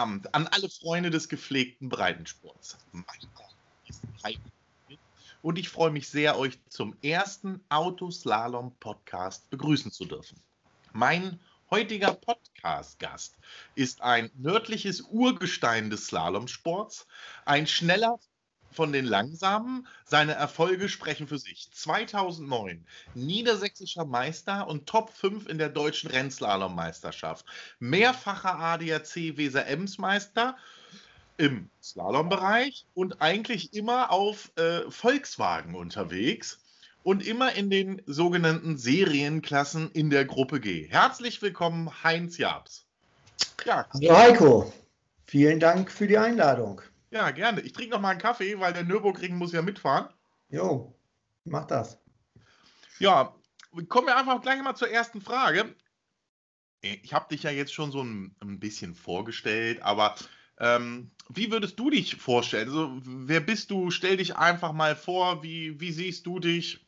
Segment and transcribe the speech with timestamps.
[0.00, 2.78] Abend an alle Freunde des gepflegten Breitensports.
[2.92, 3.04] Mein
[5.42, 10.40] und ich freue mich sehr, euch zum ersten Autoslalom-Podcast begrüßen zu dürfen.
[10.94, 11.38] Mein
[11.70, 13.36] heutiger Podcast-Gast
[13.74, 17.06] ist ein nördliches Urgestein des Slalomsports,
[17.44, 18.18] ein schneller
[18.70, 19.86] von den Langsamen.
[20.04, 21.70] Seine Erfolge sprechen für sich.
[21.72, 22.84] 2009
[23.14, 27.44] niedersächsischer Meister und Top 5 in der deutschen Rennslalom-Meisterschaft.
[27.78, 30.56] Mehrfacher ADAC Weser Ems Meister
[31.36, 36.58] im Slalombereich und eigentlich immer auf äh, Volkswagen unterwegs
[37.02, 40.86] und immer in den sogenannten Serienklassen in der Gruppe G.
[40.88, 42.84] Herzlich willkommen, Heinz Jabs.
[43.64, 43.86] Ja.
[43.90, 44.72] Hallo Heiko,
[45.26, 46.82] vielen Dank für die Einladung.
[47.10, 47.60] Ja, gerne.
[47.60, 50.08] Ich trinke noch mal einen Kaffee, weil der Nürburgring muss ja mitfahren.
[50.48, 50.96] Jo,
[51.44, 51.98] mach das.
[52.98, 53.34] Ja,
[53.88, 55.74] kommen wir einfach gleich mal zur ersten Frage.
[56.82, 60.14] Ich habe dich ja jetzt schon so ein, ein bisschen vorgestellt, aber
[60.58, 62.68] ähm, wie würdest du dich vorstellen?
[62.68, 63.90] Also, wer bist du?
[63.90, 65.42] Stell dich einfach mal vor.
[65.42, 66.86] Wie, wie siehst du dich?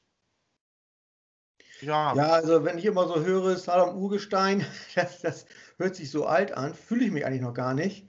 [1.81, 2.15] Ja.
[2.15, 5.47] ja, also wenn ich immer so höre, Slalom Urgestein, das, das
[5.79, 8.07] hört sich so alt an, fühle ich mich eigentlich noch gar nicht.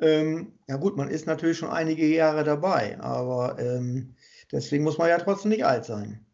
[0.00, 4.14] Ähm, ja gut, man ist natürlich schon einige Jahre dabei, aber ähm,
[4.50, 6.24] deswegen muss man ja trotzdem nicht alt sein.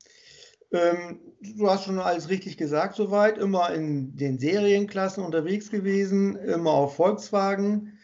[0.72, 6.72] Ähm, du hast schon alles richtig gesagt soweit, immer in den Serienklassen unterwegs gewesen, immer
[6.72, 7.98] auf Volkswagen,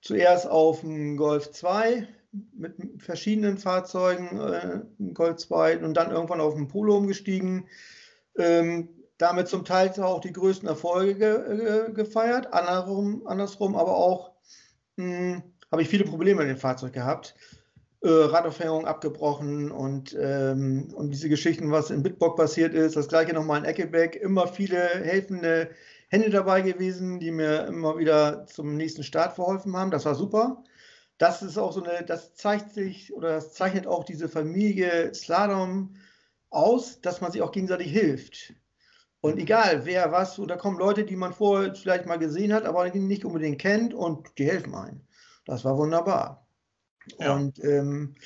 [0.00, 2.08] zuerst auf dem Golf 2
[2.56, 4.80] mit verschiedenen Fahrzeugen, äh,
[5.12, 7.68] Golf 2 und dann irgendwann auf dem Polo umgestiegen.
[8.36, 14.33] Ähm, damit zum Teil auch die größten Erfolge ge, äh, gefeiert, andersrum, andersrum aber auch
[14.98, 17.34] habe ich viele Probleme mit dem Fahrzeug gehabt.
[18.04, 23.32] Äh, Radaufhängung abgebrochen und, ähm, und diese Geschichten, was in Bitbock passiert ist, das gleiche
[23.32, 25.70] nochmal in Eckebeck, immer viele helfende
[26.08, 29.90] Hände dabei gewesen, die mir immer wieder zum nächsten Start verholfen haben.
[29.90, 30.62] Das war super.
[31.16, 35.96] Das ist auch so eine, das zeigt sich oder das zeichnet auch diese Familie Slalom
[36.50, 38.52] aus, dass man sich auch gegenseitig hilft.
[39.24, 42.86] Und egal, wer was, da kommen Leute, die man vorher vielleicht mal gesehen hat, aber
[42.90, 45.00] nicht unbedingt kennt und die helfen einem.
[45.46, 46.46] Das war wunderbar.
[47.18, 47.34] Ja.
[47.34, 48.16] Und ähm,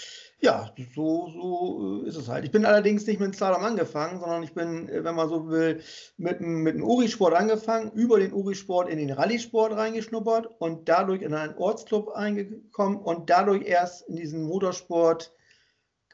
[0.40, 2.44] ja, so, so ist es halt.
[2.44, 5.80] Ich bin allerdings nicht mit dem Slalom angefangen, sondern ich bin, wenn man so will,
[6.16, 11.32] mit, mit dem Uri-Sport angefangen, über den Uri-Sport in den Rallye-Sport reingeschnuppert und dadurch in
[11.32, 15.32] einen Ortsclub eingekommen und dadurch erst in diesen Motorsport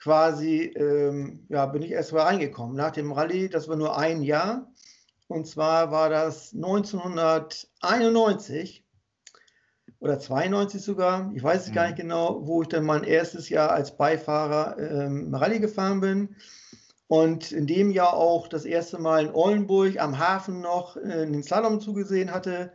[0.04, 2.76] quasi, ähm, ja, bin ich erst mal reingekommen.
[2.76, 4.70] Nach dem Rallye, das war nur ein Jahr.
[5.28, 8.84] Und zwar war das 1991
[10.00, 11.74] oder 92 sogar, ich weiß es mhm.
[11.74, 16.36] gar nicht genau, wo ich dann mein erstes Jahr als Beifahrer ähm, Rallye gefahren bin.
[17.06, 21.42] Und in dem Jahr auch das erste Mal in Ollenburg am Hafen noch äh, den
[21.42, 22.72] Slalom zugesehen hatte.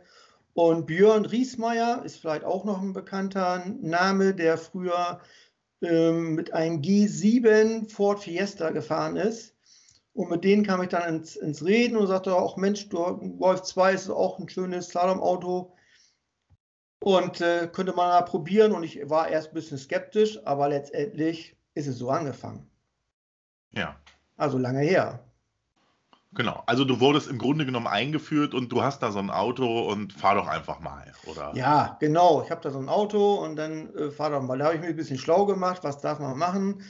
[0.54, 5.20] Und Björn Riesmeier ist vielleicht auch noch ein bekannter Name, der früher
[5.82, 9.54] ähm, mit einem G7 Ford Fiesta gefahren ist.
[10.20, 13.62] Und mit denen kam ich dann ins, ins Reden und sagte auch, Mensch, du, Golf
[13.62, 15.74] 2 ist auch ein schönes Slalom-Auto.
[17.02, 18.72] Und äh, könnte man mal probieren.
[18.72, 22.70] Und ich war erst ein bisschen skeptisch, aber letztendlich ist es so angefangen.
[23.72, 23.96] Ja.
[24.36, 25.24] Also lange her.
[26.34, 29.90] Genau, also du wurdest im Grunde genommen eingeführt und du hast da so ein Auto
[29.90, 31.52] und fahr doch einfach mal, oder?
[31.54, 32.42] Ja, genau.
[32.42, 34.58] Ich habe da so ein Auto und dann äh, fahr doch mal.
[34.58, 36.84] Da habe ich mir ein bisschen schlau gemacht, was darf man machen.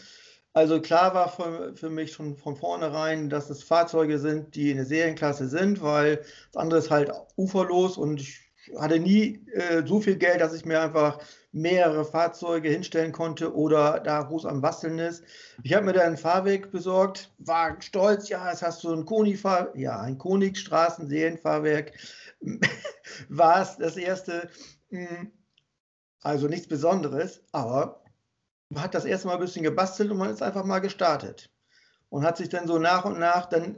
[0.53, 4.79] Also klar war für, für mich schon von vornherein, dass es Fahrzeuge sind, die in
[4.79, 10.01] der Serienklasse sind, weil das andere ist halt uferlos und ich hatte nie äh, so
[10.01, 11.19] viel Geld, dass ich mir einfach
[11.53, 15.25] mehrere Fahrzeuge hinstellen konnte oder da groß am Basteln ist.
[15.63, 19.77] Ich habe mir da einen Fahrweg besorgt, war stolz, ja, es hast du ein Koni-Fahr,
[19.77, 21.93] ja, ein Konig-Straßen-Serienfahrwerk.
[23.29, 24.49] war es das erste,
[24.91, 25.31] hm,
[26.23, 28.00] also nichts Besonderes, aber
[28.71, 31.51] man hat das erste Mal ein bisschen gebastelt und man ist einfach mal gestartet.
[32.09, 33.77] Und hat sich dann so nach und nach dann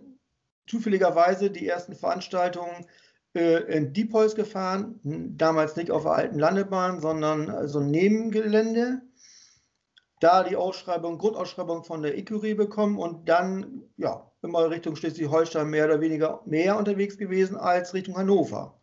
[0.66, 2.86] zufälligerweise die ersten Veranstaltungen
[3.34, 5.00] äh, in Diepholz gefahren,
[5.36, 9.02] damals nicht auf der alten Landebahn, sondern so also ein Nebengelände.
[10.20, 15.86] Da die Ausschreibung, Grundausschreibung von der Ecurie bekommen und dann ja immer Richtung Schleswig-Holstein mehr
[15.86, 18.80] oder weniger mehr unterwegs gewesen als Richtung Hannover.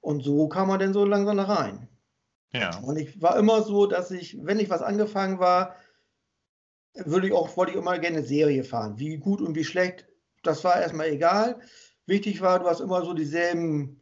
[0.00, 1.88] Und so kam man dann so langsam da rein.
[2.52, 2.78] Ja.
[2.80, 5.76] Und ich war immer so, dass ich, wenn ich was angefangen war,
[6.94, 8.98] würde ich auch, wollte ich immer gerne Serie fahren.
[8.98, 10.06] Wie gut und wie schlecht,
[10.42, 11.60] das war erstmal egal.
[12.06, 14.00] Wichtig war, du hast immer so dieselben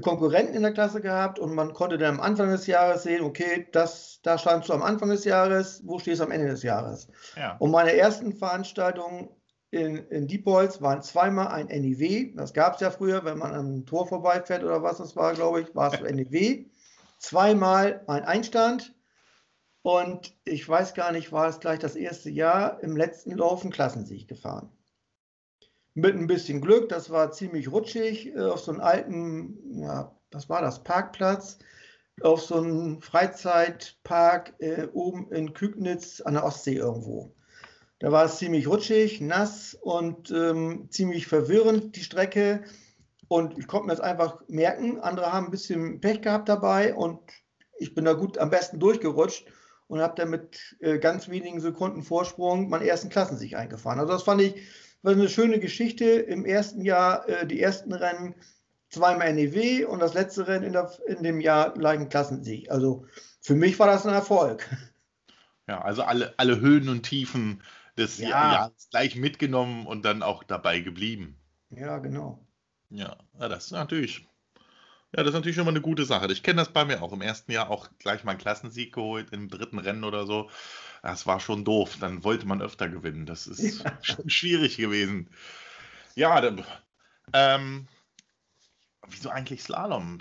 [0.00, 3.66] Konkurrenten in der Klasse gehabt und man konnte dann am Anfang des Jahres sehen, okay,
[3.72, 7.08] das, da standst du am Anfang des Jahres, wo stehst du am Ende des Jahres?
[7.36, 7.56] Ja.
[7.58, 9.28] Und meine ersten Veranstaltungen
[9.70, 12.34] in, in Diepholz waren zweimal ein NIW.
[12.36, 15.62] Das gab es ja früher, wenn man am Tor vorbeifährt oder was das war, glaube
[15.62, 16.66] ich, war es so NIW.
[17.18, 18.94] Zweimal ein Einstand
[19.82, 23.72] und ich weiß gar nicht, war es gleich das erste Jahr im letzten Lauf einen
[23.72, 24.70] Klassensieg gefahren.
[25.94, 30.48] Mit ein bisschen Glück, das war ziemlich rutschig, äh, auf so einem alten, ja, was
[30.48, 31.58] war das, Parkplatz,
[32.22, 37.34] auf so einem Freizeitpark äh, oben in Kügnitz an der Ostsee irgendwo.
[37.98, 42.62] Da war es ziemlich rutschig, nass und ähm, ziemlich verwirrend, die Strecke.
[43.28, 45.00] Und ich konnte mir das einfach merken.
[45.00, 47.20] Andere haben ein bisschen Pech gehabt dabei und
[47.78, 49.46] ich bin da gut am besten durchgerutscht
[49.86, 54.00] und habe dann mit äh, ganz wenigen Sekunden Vorsprung meinen ersten Klassensieg eingefahren.
[54.00, 54.54] Also das fand ich
[55.02, 56.04] war eine schöne Geschichte.
[56.04, 58.34] Im ersten Jahr äh, die ersten Rennen
[58.90, 62.70] zweimal NEW und das letzte Rennen in, der, in dem Jahr gleich ein Klassensieg.
[62.70, 63.06] Also
[63.40, 64.68] für mich war das ein Erfolg.
[65.68, 67.62] Ja, also alle, alle Höhen und Tiefen
[67.98, 68.28] des ja.
[68.28, 71.36] Jahres gleich mitgenommen und dann auch dabei geblieben.
[71.68, 72.47] Ja, genau.
[72.90, 74.26] Ja, das ist natürlich,
[75.12, 76.30] ja, das ist natürlich schon mal eine gute Sache.
[76.32, 77.12] Ich kenne das bei mir auch.
[77.12, 80.50] Im ersten Jahr auch gleich mal einen Klassensieg geholt, im dritten Rennen oder so.
[81.02, 81.96] Das war schon doof.
[82.00, 83.26] Dann wollte man öfter gewinnen.
[83.26, 83.98] Das ist ja.
[84.02, 85.30] schon schwierig gewesen.
[86.14, 86.56] Ja, da,
[87.32, 87.88] ähm,
[89.06, 90.18] wieso eigentlich Slalom?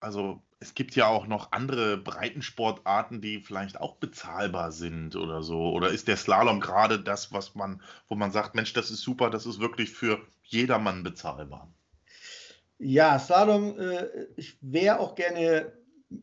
[0.00, 5.70] Also es gibt ja auch noch andere Breitensportarten, die vielleicht auch bezahlbar sind oder so.
[5.70, 9.30] Oder ist der Slalom gerade das, was man, wo man sagt, Mensch, das ist super,
[9.30, 11.72] das ist wirklich für jedermann bezahlbar?
[12.78, 14.06] Ja, Slalom, äh,
[14.36, 15.72] ich wäre auch gerne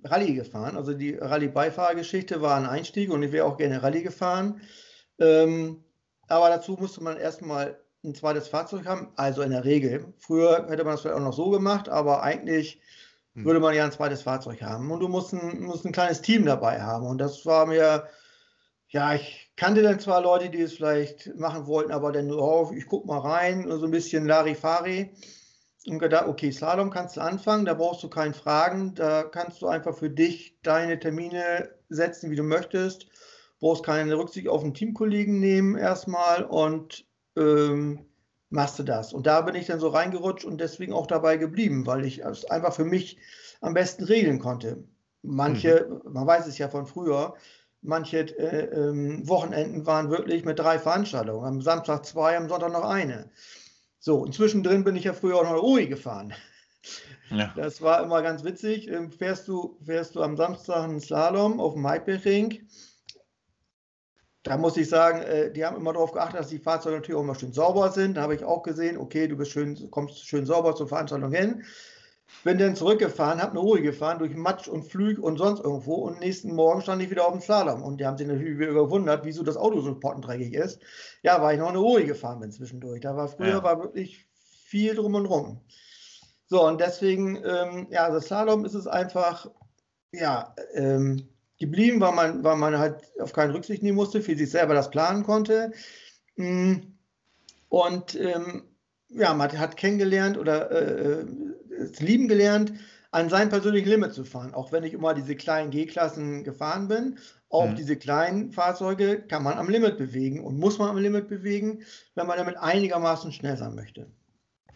[0.04, 0.76] Rallye gefahren.
[0.76, 4.60] Also die Rallye-Beifahrergeschichte war ein Einstieg und ich wäre auch gerne Rallye gefahren.
[5.18, 5.84] Ähm,
[6.28, 10.14] aber dazu musste man erstmal ein zweites Fahrzeug haben, also in der Regel.
[10.18, 12.82] Früher hätte man das vielleicht auch noch so gemacht, aber eigentlich.
[13.44, 14.90] Würde man ja ein zweites Fahrzeug haben.
[14.90, 17.06] Und du musst ein, musst ein kleines Team dabei haben.
[17.06, 18.08] Und das war mir,
[18.88, 22.88] ja, ich kannte dann zwar Leute, die es vielleicht machen wollten, aber dann, oh, ich
[22.88, 25.12] guck mal rein, so ein bisschen Larifari.
[25.88, 29.68] Und gedacht, okay, Slalom kannst du anfangen, da brauchst du keinen Fragen, da kannst du
[29.68, 33.06] einfach für dich deine Termine setzen, wie du möchtest.
[33.60, 37.06] Brauchst keine Rücksicht auf den Teamkollegen nehmen erstmal und
[37.38, 38.06] ähm,
[38.50, 39.13] machst du das.
[39.13, 42.45] Und da bin ich dann so reingerutscht und deswegen auch dabei geblieben, weil ich es
[42.45, 43.18] einfach für mich
[43.62, 44.83] am besten regeln konnte.
[45.21, 46.13] Manche, mhm.
[46.13, 47.36] man weiß es ja von früher,
[47.81, 51.45] manche äh, ähm, Wochenenden waren wirklich mit drei Veranstaltungen.
[51.45, 53.30] Am Samstag zwei, am Sonntag noch eine.
[54.00, 56.33] So, und zwischendrin bin ich ja früher auch noch Uri gefahren.
[57.31, 57.51] Ja.
[57.56, 58.88] Das war immer ganz witzig.
[58.88, 62.68] Ähm, fährst du, fährst du am Samstag einen Slalom auf dem Maipechring
[64.45, 67.24] da muss ich sagen, äh, die haben immer darauf geachtet, dass die Fahrzeuge natürlich auch
[67.24, 68.15] immer schön sauber sind.
[68.15, 71.63] Da habe ich auch gesehen, okay, du bist schön, kommst schön sauber zur Veranstaltung hin.
[72.44, 76.19] Bin dann zurückgefahren, habe eine Ruhe gefahren durch Matsch und Flüg und sonst irgendwo und
[76.19, 79.25] nächsten Morgen stand ich wieder auf dem Slalom und die haben sich natürlich wieder gewundert,
[79.25, 80.80] wieso das Auto so pottendreckig ist.
[81.24, 83.01] Ja, weil ich noch eine Ruhe gefahren bin zwischendurch.
[83.01, 83.63] Da war früher ja.
[83.63, 84.27] war wirklich
[84.65, 85.59] viel drum und rum.
[86.48, 89.50] So, und deswegen, ähm, ja, also Slalom ist es einfach,
[90.12, 91.27] ja, ähm,
[91.60, 94.92] geblieben, weil man, weil man halt auf keine Rücksicht nehmen musste, für sich selber das
[94.92, 95.72] planen konnte.
[96.36, 96.75] Mm.
[97.69, 98.63] Und ähm,
[99.10, 101.25] ja, man hat kennengelernt oder äh, äh,
[101.80, 102.74] es lieben gelernt,
[103.12, 104.54] an sein persönlichen Limit zu fahren.
[104.54, 107.18] Auch wenn ich immer diese kleinen G-Klassen gefahren bin,
[107.50, 107.75] auch mhm.
[107.75, 111.84] diese kleinen Fahrzeuge kann man am Limit bewegen und muss man am Limit bewegen,
[112.15, 114.08] wenn man damit einigermaßen schnell sein möchte.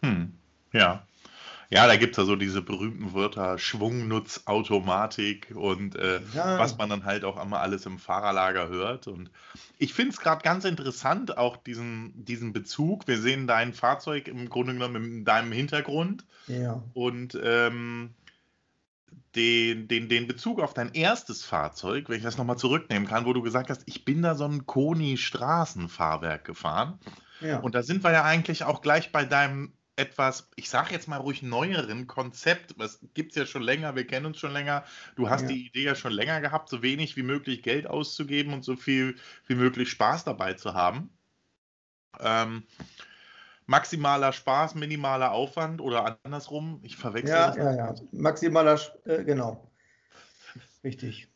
[0.02, 0.34] Hm.
[0.72, 1.06] Ja.
[1.72, 6.58] Ja, da gibt es ja so diese berühmten Wörter Schwungnutz, Automatik und äh, ja.
[6.58, 9.06] was man dann halt auch immer alles im Fahrerlager hört.
[9.06, 9.30] Und
[9.78, 13.08] ich finde es gerade ganz interessant, auch diesen, diesen Bezug.
[13.08, 16.26] Wir sehen dein Fahrzeug im Grunde genommen in deinem Hintergrund.
[16.48, 16.82] Ja.
[16.96, 18.16] Und ähm,
[19.36, 23.34] den, den, den Bezug auf dein erstes Fahrzeug, wenn ich das nochmal zurücknehmen kann, wo
[23.34, 26.98] du gesagt hast, ich bin da so ein Koni-Straßenfahrwerk gefahren.
[27.42, 27.60] Ja.
[27.60, 31.18] Und da sind wir ja eigentlich auch gleich bei deinem etwas, ich sage jetzt mal
[31.18, 32.74] ruhig neueren Konzept.
[32.80, 34.86] Das gibt es ja schon länger, wir kennen uns schon länger.
[35.16, 35.48] Du hast ja.
[35.50, 39.18] die Idee ja schon länger gehabt, so wenig wie möglich Geld auszugeben und so viel
[39.48, 41.10] wie möglich Spaß dabei zu haben.
[42.20, 42.64] Ähm,
[43.66, 46.80] maximaler Spaß, minimaler Aufwand oder andersrum.
[46.82, 47.58] Ich verwechsel ja, das.
[47.58, 49.70] Ja, ja, maximaler, äh, genau.
[50.84, 51.28] Richtig.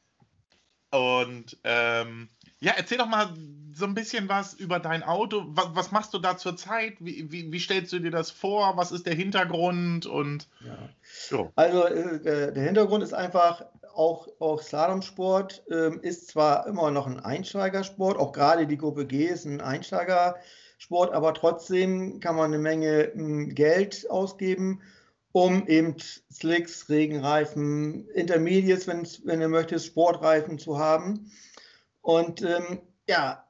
[0.90, 2.30] Und ähm,
[2.64, 3.34] ja, erzähl doch mal
[3.74, 5.44] so ein bisschen was über dein Auto.
[5.50, 6.94] Was, was machst du da zurzeit?
[7.00, 8.78] Wie, wie, wie, stellst du dir das vor?
[8.78, 10.06] Was ist der Hintergrund?
[10.06, 10.78] Und ja.
[11.04, 11.52] so.
[11.56, 17.20] Also äh, der Hintergrund ist einfach auch, auch Slalomsport äh, ist zwar immer noch ein
[17.20, 23.14] Einsteigersport, auch gerade die Gruppe G ist ein Einsteigersport, aber trotzdem kann man eine Menge
[23.14, 24.82] äh, Geld ausgeben,
[25.34, 25.96] um eben
[26.32, 31.32] Slicks, Regenreifen, Intermediates, wenn du möchtest, Sportreifen zu haben.
[32.04, 33.48] Und ähm, ja,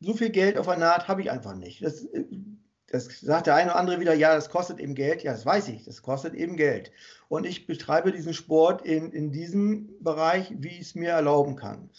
[0.00, 1.82] so viel Geld auf der Naht habe ich einfach nicht.
[1.82, 2.06] Das,
[2.86, 5.24] das sagt der eine oder andere wieder, ja, das kostet eben Geld.
[5.24, 6.92] Ja, das weiß ich, das kostet eben Geld.
[7.28, 11.90] Und ich betreibe diesen Sport in, in diesem Bereich, wie ich es mir erlauben kann.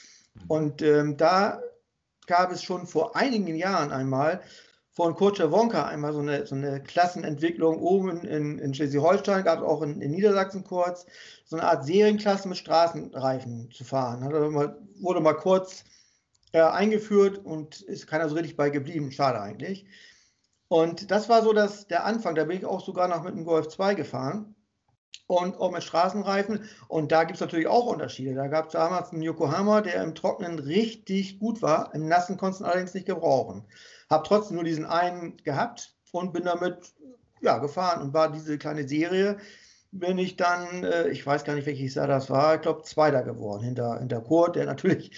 [0.47, 1.61] Und ähm, da
[2.25, 4.41] gab es schon vor einigen Jahren einmal
[4.95, 9.65] von Kurt Wonka einmal so eine, so eine Klassenentwicklung oben in, in Schleswig-Holstein, gab es
[9.65, 11.05] auch in, in, Niedersachsen kurz,
[11.43, 14.21] so eine Art Serienklasse mit Straßenreifen zu fahren.
[14.53, 15.83] Mal, wurde mal kurz
[16.53, 19.11] äh, eingeführt und ist keiner so richtig bei geblieben.
[19.11, 19.85] Schade eigentlich.
[20.69, 22.35] Und das war so das, der Anfang.
[22.35, 24.55] Da bin ich auch sogar noch mit dem Golf 2 gefahren
[25.27, 26.69] und auch mit Straßenreifen.
[26.87, 28.33] Und da gibt es natürlich auch Unterschiede.
[28.33, 31.93] Da gab es damals einen Yokohama, der im Trockenen richtig gut war.
[31.93, 33.65] Im Nassen konnte es allerdings nicht gebrauchen.
[34.09, 36.93] Habe trotzdem nur diesen einen gehabt und bin damit
[37.41, 39.37] ja, gefahren und war diese kleine Serie.
[39.91, 43.23] Bin ich dann, äh, ich weiß gar nicht, welches Jahr das war, ich glaube, Zweiter
[43.23, 45.11] geworden hinter, hinter Kurt, der natürlich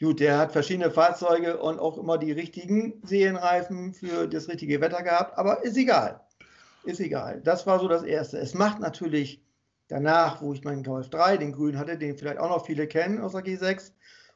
[0.00, 5.04] Gut, der hat verschiedene Fahrzeuge und auch immer die richtigen Serienreifen für das richtige Wetter
[5.04, 6.20] gehabt, aber ist egal.
[6.82, 7.40] Ist egal.
[7.42, 8.38] Das war so das Erste.
[8.38, 9.42] Es macht natürlich
[9.86, 13.20] danach, wo ich meinen Golf 3, den grünen hatte, den vielleicht auch noch viele kennen
[13.20, 13.92] aus der G6,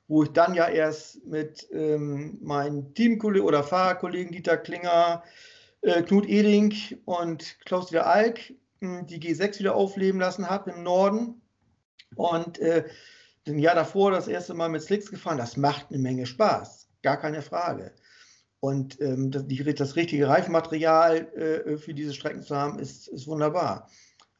[0.09, 5.23] wo ich dann ja erst mit ähm, meinen Teamkollegen oder Fahrerkollegen Dieter Klinger,
[5.83, 6.75] äh, Knut Eding
[7.05, 8.51] und Klaus wieder Alk
[8.81, 11.43] äh, die G6 wieder aufleben lassen habe im Norden.
[12.17, 12.85] Und äh,
[13.47, 15.39] ein Jahr davor das erste Mal mit Slicks gefahren.
[15.39, 17.93] Das macht eine Menge Spaß, gar keine Frage.
[18.61, 23.27] Und ähm, das, die, das, richtige Reifenmaterial äh, für diese Strecken zu haben, ist, ist
[23.27, 23.89] wunderbar.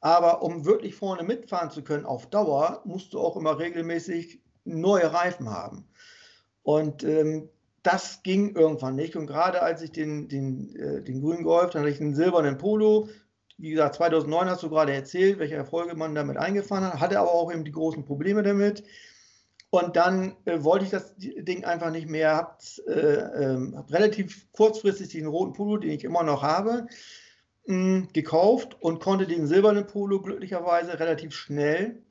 [0.01, 5.13] Aber um wirklich vorne mitfahren zu können auf Dauer, musst du auch immer regelmäßig neue
[5.13, 5.85] Reifen haben.
[6.63, 7.49] Und ähm,
[7.83, 9.17] das ging irgendwann nicht.
[9.17, 12.59] Und gerade als ich den, den, äh, den grünen Golf, dann hatte ich einen silbernen
[12.59, 13.09] Polo,
[13.59, 17.33] wie gesagt, 2009 hast du gerade erzählt, welche Erfolge man damit eingefahren hat, hatte aber
[17.33, 18.85] auch eben die großen Probleme damit.
[19.71, 22.57] Und dann äh, wollte ich das Ding einfach nicht mehr, habe
[22.87, 26.87] äh, äh, hab relativ kurzfristig den roten Polo, den ich immer noch habe,
[27.67, 32.03] mh, hm, gekauft und konnte den silbernen Polo glücklicherweise relativ schnell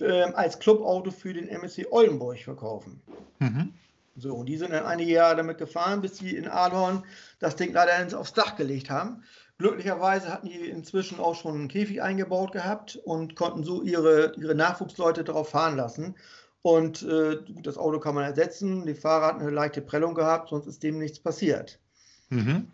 [0.00, 3.00] ähm, als Clubauto für den MSC Oldenburg verkaufen.
[3.38, 3.72] Mhm.
[4.16, 7.04] So, und die sind dann einige Jahre damit gefahren, bis sie in Ahlhorn
[7.38, 9.22] das Ding leider aufs Dach gelegt haben.
[9.58, 14.54] Glücklicherweise hatten die inzwischen auch schon einen Käfig eingebaut gehabt und konnten so ihre, ihre
[14.54, 16.16] Nachwuchsleute darauf fahren lassen.
[16.62, 18.86] Und äh, das Auto kann man ersetzen.
[18.86, 21.80] Die Fahrer hatten eine leichte Prellung gehabt, sonst ist dem nichts passiert.
[22.28, 22.68] Mhm.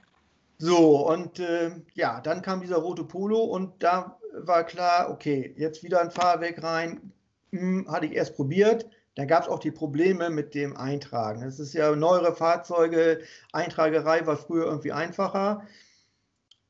[0.58, 5.82] So, und äh, ja, dann kam dieser rote Polo und da war klar, okay, jetzt
[5.82, 7.12] wieder ein Fahrweg rein.
[7.52, 8.88] Hm, hatte ich erst probiert.
[9.14, 11.42] Da gab es auch die Probleme mit dem Eintragen.
[11.42, 13.20] Es ist ja neuere Fahrzeuge,
[13.52, 15.66] Eintragerei war früher irgendwie einfacher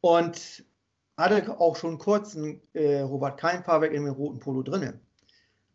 [0.00, 0.64] und
[1.18, 4.98] hatte auch schon kurz ein äh, Robert Keim-Fahrwerk in dem roten Polo drin.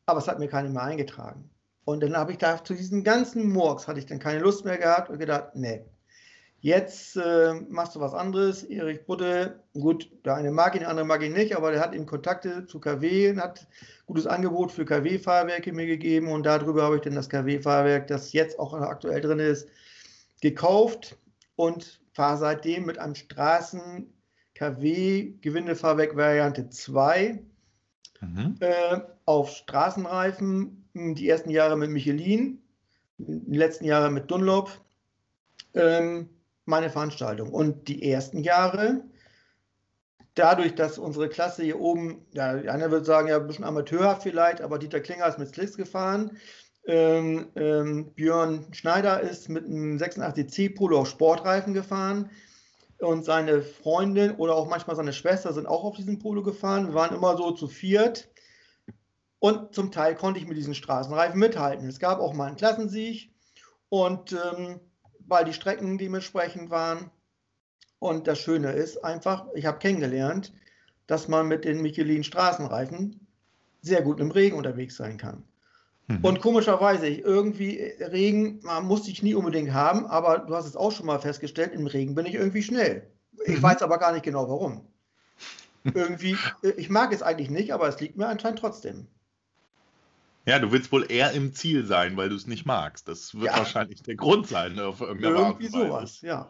[0.06, 1.50] Aber es hat mir keiner mehr eingetragen.
[1.86, 4.78] Und dann habe ich da zu diesem ganzen Murks hatte ich dann keine Lust mehr
[4.78, 5.86] gehabt und gedacht, nee,
[6.64, 8.64] jetzt äh, machst du was anderes.
[8.64, 11.94] Erich Butte, gut, der eine mag ihn, der andere mag ihn nicht, aber der hat
[11.94, 13.68] eben Kontakte zu KW und hat
[14.06, 18.58] gutes Angebot für KW-Fahrwerke mir gegeben und darüber habe ich dann das KW-Fahrwerk, das jetzt
[18.60, 19.68] auch aktuell drin ist,
[20.42, 21.18] gekauft
[21.58, 24.14] und fahre seitdem mit einem Straßen
[24.56, 27.44] KW Gewindefahrwerk Variante 2
[28.22, 28.56] mhm.
[28.62, 30.88] äh, auf Straßenreifen.
[30.94, 32.62] Die ersten Jahre mit Michelin,
[33.18, 34.70] die letzten Jahre mit Dunlop.
[35.74, 36.30] Ähm,
[36.66, 37.52] meine Veranstaltung.
[37.52, 39.04] Und die ersten Jahre,
[40.36, 44.62] dadurch, dass unsere Klasse hier oben, ja, einer würde sagen, ja, ein bisschen amateurhaft vielleicht,
[44.62, 46.38] aber Dieter Klinger ist mit Slicks gefahren.
[46.86, 52.30] Ähm, ähm, Björn Schneider ist mit einem 86C Polo auf Sportreifen gefahren
[53.00, 56.88] und seine Freundin oder auch manchmal seine Schwester sind auch auf diesem Polo gefahren.
[56.88, 58.30] Wir waren immer so zu viert
[59.40, 61.88] und zum Teil konnte ich mit diesen Straßenreifen mithalten.
[61.88, 63.34] Es gab auch mal einen Klassensieg
[63.90, 64.82] und ähm,
[65.28, 67.10] weil die Strecken dementsprechend waren.
[68.00, 70.54] Und das Schöne ist einfach, ich habe kennengelernt,
[71.08, 73.26] dass man mit den Michelin Straßenreifen
[73.82, 75.44] sehr gut im Regen unterwegs sein kann.
[76.08, 76.20] Mhm.
[76.22, 80.92] Und komischerweise, irgendwie äh, Regen musste ich nie unbedingt haben, aber du hast es auch
[80.92, 83.08] schon mal festgestellt, im Regen bin ich irgendwie schnell.
[83.46, 83.64] Ich mhm.
[83.64, 84.86] weiß aber gar nicht genau warum.
[85.94, 89.08] irgendwie, äh, ich mag es eigentlich nicht, aber es liegt mir anscheinend trotzdem.
[90.46, 93.08] Ja, du willst wohl eher im Ziel sein, weil du es nicht magst.
[93.08, 93.58] Das wird ja.
[93.58, 94.78] wahrscheinlich der Grund sein.
[94.80, 96.50] Auf Irgendwie sowas, ja.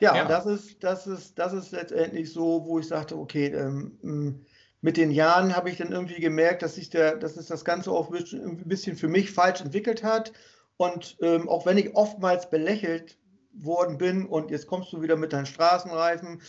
[0.00, 0.22] Ja, ja.
[0.22, 4.44] Und das ist, das, ist, das ist letztendlich so, wo ich sagte, okay, ähm,
[4.80, 7.90] mit den Jahren habe ich dann irgendwie gemerkt, dass sich der, dass es das Ganze
[7.90, 10.32] auch ein bisschen für mich falsch entwickelt hat.
[10.76, 13.18] Und ähm, auch wenn ich oftmals belächelt
[13.52, 16.42] worden bin und jetzt kommst du wieder mit deinen Straßenreifen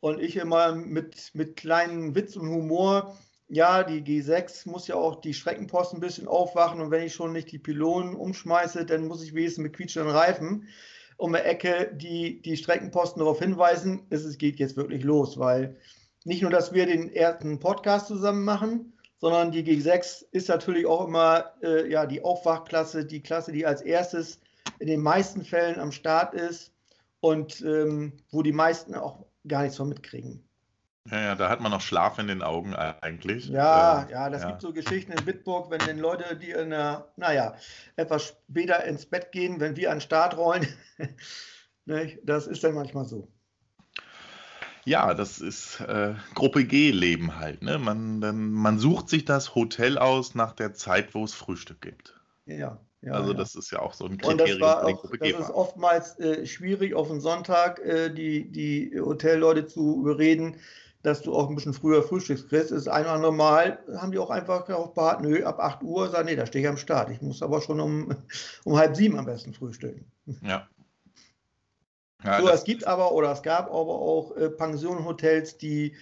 [0.00, 5.20] und ich immer mit, mit kleinen Witz und Humor, ja, die G6 muss ja auch
[5.20, 9.22] die Streckenposten ein bisschen aufwachen und wenn ich schon nicht die Pylonen umschmeiße, dann muss
[9.22, 10.68] ich wenigstens mit quietschenden Reifen.
[11.16, 15.78] um die Ecke die, die Streckenposten darauf hinweisen, es geht jetzt wirklich los, weil
[16.24, 21.06] nicht nur, dass wir den ersten Podcast zusammen machen, sondern die G6 ist natürlich auch
[21.06, 24.40] immer äh, ja, die Aufwachklasse, die Klasse, die als erstes
[24.78, 26.72] in den meisten Fällen am Start ist
[27.20, 30.45] und ähm, wo die meisten auch gar nichts von mitkriegen.
[31.10, 33.48] Ja, ja, da hat man noch Schlaf in den Augen eigentlich.
[33.48, 34.50] Ja, ähm, ja, das ja.
[34.50, 37.54] gibt so Geschichten in Bitburg, wenn den Leute, die in der, naja,
[37.96, 40.66] etwas später ins Bett gehen, wenn wir an den Start rollen.
[41.84, 43.28] ne, das ist dann manchmal so.
[44.84, 47.62] Ja, das ist äh, Gruppe G-Leben halt.
[47.62, 47.78] Ne?
[47.78, 52.14] Man, dann, man sucht sich das Hotel aus nach der Zeit, wo es Frühstück gibt.
[52.46, 52.78] Ja.
[53.02, 53.38] Ja, also ja.
[53.38, 54.40] das ist ja auch so ein Kriterium.
[54.40, 58.98] Und das, war auch, das ist oftmals äh, schwierig, auf den Sonntag äh, die, die
[58.98, 60.56] Hotelleute zu überreden,
[61.06, 62.72] dass du auch ein bisschen früher Frühstücks kriegst.
[62.72, 65.84] Das ist ein oder andere Mal, haben die auch einfach darauf beharrt, nö, ab 8
[65.84, 67.10] Uhr, sagen, nee, da stehe ich am Start.
[67.10, 68.12] Ich muss aber schon um,
[68.64, 70.10] um halb sieben am besten frühstücken.
[70.42, 70.66] Ja.
[72.24, 75.94] ja so, es gibt aber, oder es gab aber auch äh, Pensionenhotels, die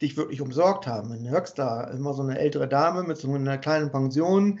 [0.00, 1.12] dich wirklich umsorgt haben.
[1.12, 4.60] In Höxter immer so eine ältere Dame mit so einer kleinen Pension,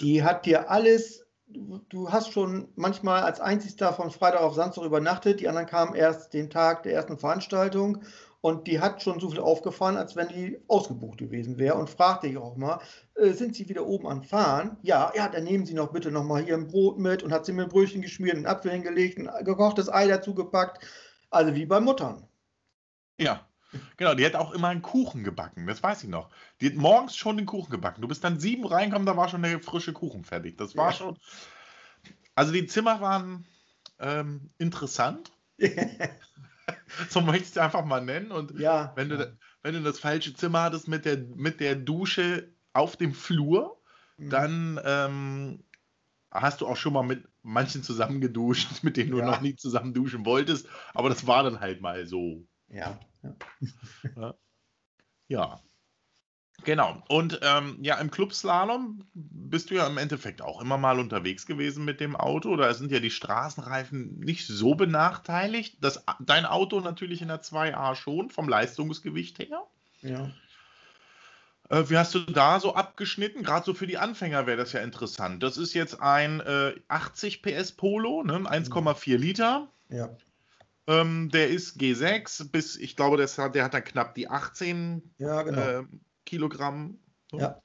[0.00, 5.40] die hat dir alles, du hast schon manchmal als einzigster von Freitag auf Samstag übernachtet,
[5.40, 8.02] die anderen kamen erst den Tag der ersten Veranstaltung
[8.40, 12.28] und die hat schon so viel aufgefahren, als wenn die ausgebucht gewesen wäre und fragte
[12.28, 12.80] ich auch mal,
[13.16, 14.76] äh, sind Sie wieder oben am Fahren?
[14.82, 17.46] Ja, ja, dann nehmen Sie noch bitte noch mal hier ein Brot mit und hat
[17.46, 20.84] sie mir ein Brötchen geschmiert, einen Apfel hingelegt, ein gekochtes Ei dazu gepackt,
[21.30, 22.26] also wie bei Muttern.
[23.18, 23.48] Ja,
[23.98, 26.30] Genau, die hat auch immer einen Kuchen gebacken, das weiß ich noch.
[26.60, 28.00] Die hat morgens schon den Kuchen gebacken.
[28.00, 30.56] Du bist dann sieben reingekommen, da war schon der frische Kuchen fertig.
[30.56, 30.96] Das war ja.
[30.96, 31.18] schon.
[32.34, 33.46] Also die Zimmer waren
[33.98, 35.32] ähm, interessant.
[37.08, 38.30] so möchte ich es einfach mal nennen.
[38.30, 42.52] Und ja, wenn, du, wenn du das falsche Zimmer hattest mit der, mit der Dusche
[42.72, 43.80] auf dem Flur,
[44.16, 44.30] mhm.
[44.30, 45.64] dann ähm,
[46.30, 49.26] hast du auch schon mal mit manchen zusammen geduscht, mit denen du ja.
[49.26, 50.68] noch nie zusammen duschen wolltest.
[50.94, 52.46] Aber das war dann halt mal so.
[52.68, 52.98] Ja.
[54.16, 54.34] Ja.
[55.28, 55.60] ja.
[56.64, 57.02] Genau.
[57.08, 61.84] Und ähm, ja, im Clubslalom bist du ja im Endeffekt auch immer mal unterwegs gewesen
[61.84, 62.56] mit dem Auto.
[62.56, 65.78] Da sind ja die Straßenreifen nicht so benachteiligt.
[65.80, 69.62] Das, dein Auto natürlich in der 2A schon, vom Leistungsgewicht her.
[70.02, 70.30] Ja.
[71.70, 73.42] Äh, wie hast du da so abgeschnitten?
[73.42, 75.42] Gerade so für die Anfänger wäre das ja interessant.
[75.42, 78.34] Das ist jetzt ein äh, 80 PS Polo, ne?
[78.38, 79.68] 1,4 Liter.
[79.90, 80.10] Ja.
[80.86, 85.02] Ähm, der ist G6 bis, ich glaube, das hat, der hat dann knapp die 18
[85.18, 85.60] ja, genau.
[85.60, 85.82] äh,
[86.28, 86.98] Kilogramm
[87.30, 87.62] so, ja.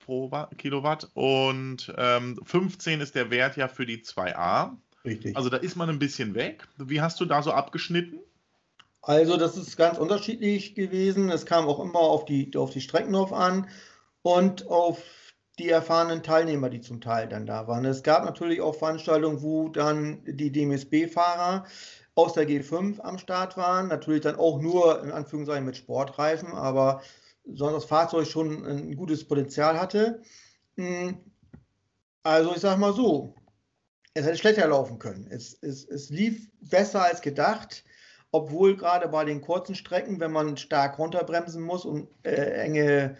[0.00, 4.76] pro Kilowatt und ähm, 15 ist der Wert ja für die 2A.
[5.04, 5.36] Richtig.
[5.36, 6.66] Also da ist man ein bisschen weg.
[6.76, 8.18] Wie hast du da so abgeschnitten?
[9.00, 11.30] Also das ist ganz unterschiedlich gewesen.
[11.30, 13.68] Es kam auch immer auf die, auf die Strecken drauf an
[14.22, 15.00] und auf
[15.60, 17.84] die erfahrenen Teilnehmer, die zum Teil dann da waren.
[17.84, 21.64] Es gab natürlich auch Veranstaltungen, wo dann die DMSB-Fahrer
[22.16, 23.86] aus der G5 am Start waren.
[23.86, 27.02] Natürlich dann auch nur in Anführungszeichen mit Sportreifen, aber
[27.54, 30.22] sondern das Fahrzeug schon ein gutes Potenzial hatte.
[30.76, 31.18] Hm,
[32.22, 33.34] also ich sage mal so,
[34.14, 35.26] es hätte schlechter laufen können.
[35.30, 37.84] Es, es, es lief besser als gedacht,
[38.32, 43.16] obwohl gerade bei den kurzen Strecken, wenn man stark runterbremsen muss, um äh, enge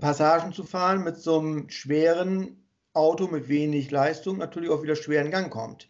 [0.00, 5.22] Passagen zu fahren, mit so einem schweren Auto mit wenig Leistung natürlich auch wieder schwer
[5.22, 5.88] in Gang kommt.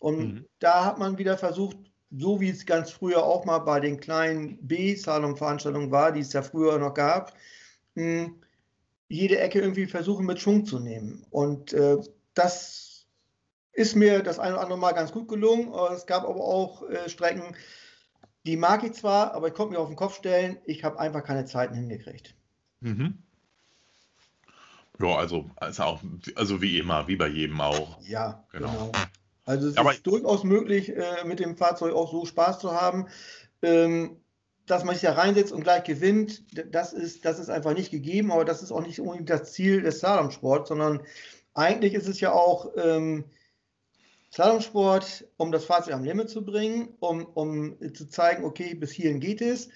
[0.00, 0.46] Und mhm.
[0.58, 1.76] da hat man wieder versucht,
[2.10, 6.42] so wie es ganz früher auch mal bei den kleinen B-Salon-Veranstaltungen war, die es ja
[6.42, 7.34] früher noch gab,
[7.94, 8.30] mh,
[9.08, 11.24] jede Ecke irgendwie versuchen mit Schwung zu nehmen.
[11.30, 11.98] Und äh,
[12.34, 13.06] das
[13.72, 15.72] ist mir das eine oder andere Mal ganz gut gelungen.
[15.94, 17.56] Es gab aber auch äh, Strecken,
[18.46, 21.22] die mag ich zwar, aber ich konnte mir auf den Kopf stellen, ich habe einfach
[21.24, 22.34] keine Zeiten hingekriegt.
[22.80, 23.18] Mhm.
[24.98, 26.00] Ja, also, also, auch,
[26.36, 28.00] also wie immer, wie bei jedem auch.
[28.00, 28.90] Ja, genau.
[28.92, 28.92] genau.
[29.46, 33.06] Also es Aber ist durchaus möglich, äh, mit dem Fahrzeug auch so Spaß zu haben.
[33.62, 34.18] Ähm,
[34.66, 38.32] dass man sich da reinsetzt und gleich gewinnt, das ist, das ist einfach nicht gegeben,
[38.32, 41.02] aber das ist auch nicht unbedingt das Ziel des Slalomsports, sondern
[41.54, 43.24] eigentlich ist es ja auch ähm,
[44.32, 49.20] Slalomsport, um das Fahrzeug am Limit zu bringen, um, um zu zeigen, okay, bis hierhin
[49.20, 49.68] geht es.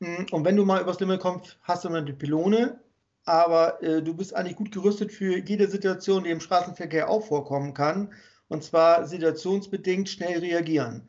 [0.00, 2.80] Hm, und wenn du mal übers Limit kommst, hast du dann die Pylone,
[3.24, 7.74] aber äh, du bist eigentlich gut gerüstet für jede Situation, die im Straßenverkehr auch vorkommen
[7.74, 8.12] kann
[8.48, 11.08] und zwar situationsbedingt schnell reagieren.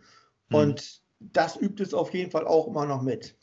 [0.49, 0.55] Mhm.
[0.55, 3.35] Und das übt es auf jeden Fall auch immer noch mit.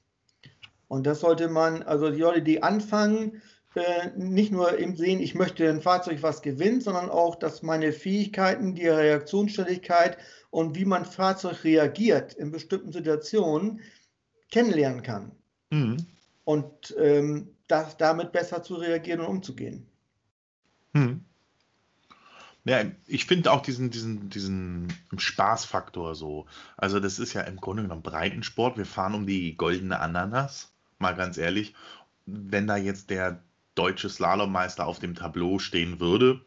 [0.88, 3.42] Und das sollte man, also die Leute, die anfangen,
[3.74, 7.92] äh, nicht nur im Sehen, ich möchte ein Fahrzeug was gewinnt, sondern auch, dass meine
[7.92, 10.18] Fähigkeiten, die Reaktionsständigkeit
[10.50, 13.80] und wie man Fahrzeug reagiert in bestimmten Situationen
[14.50, 15.32] kennenlernen kann.
[15.70, 15.98] Mhm.
[16.44, 19.86] Und ähm, das, damit besser zu reagieren und umzugehen.
[20.92, 21.24] Mhm.
[22.70, 26.46] Ja, ich finde auch diesen, diesen, diesen Spaßfaktor so.
[26.76, 28.78] Also, das ist ja im Grunde genommen Breitensport.
[28.78, 31.74] Wir fahren um die goldene Ananas, mal ganz ehrlich.
[32.26, 33.42] Wenn da jetzt der
[33.74, 36.42] deutsche Slalommeister auf dem Tableau stehen würde,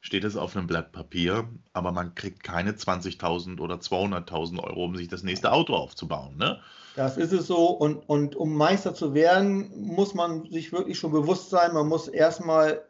[0.00, 4.96] steht es auf einem Blatt Papier, aber man kriegt keine 20.000 oder 200.000 Euro, um
[4.96, 6.36] sich das nächste Auto aufzubauen.
[6.36, 6.58] Ne?
[6.96, 7.68] Das ist es so.
[7.68, 12.08] Und, und um Meister zu werden, muss man sich wirklich schon bewusst sein, man muss
[12.08, 12.82] erstmal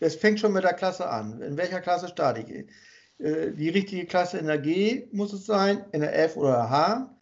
[0.00, 1.40] es fängt schon mit der Klasse an.
[1.42, 2.68] In welcher Klasse starte ich?
[3.18, 6.70] Äh, die richtige Klasse in der G muss es sein, in der F oder der
[6.70, 7.18] H,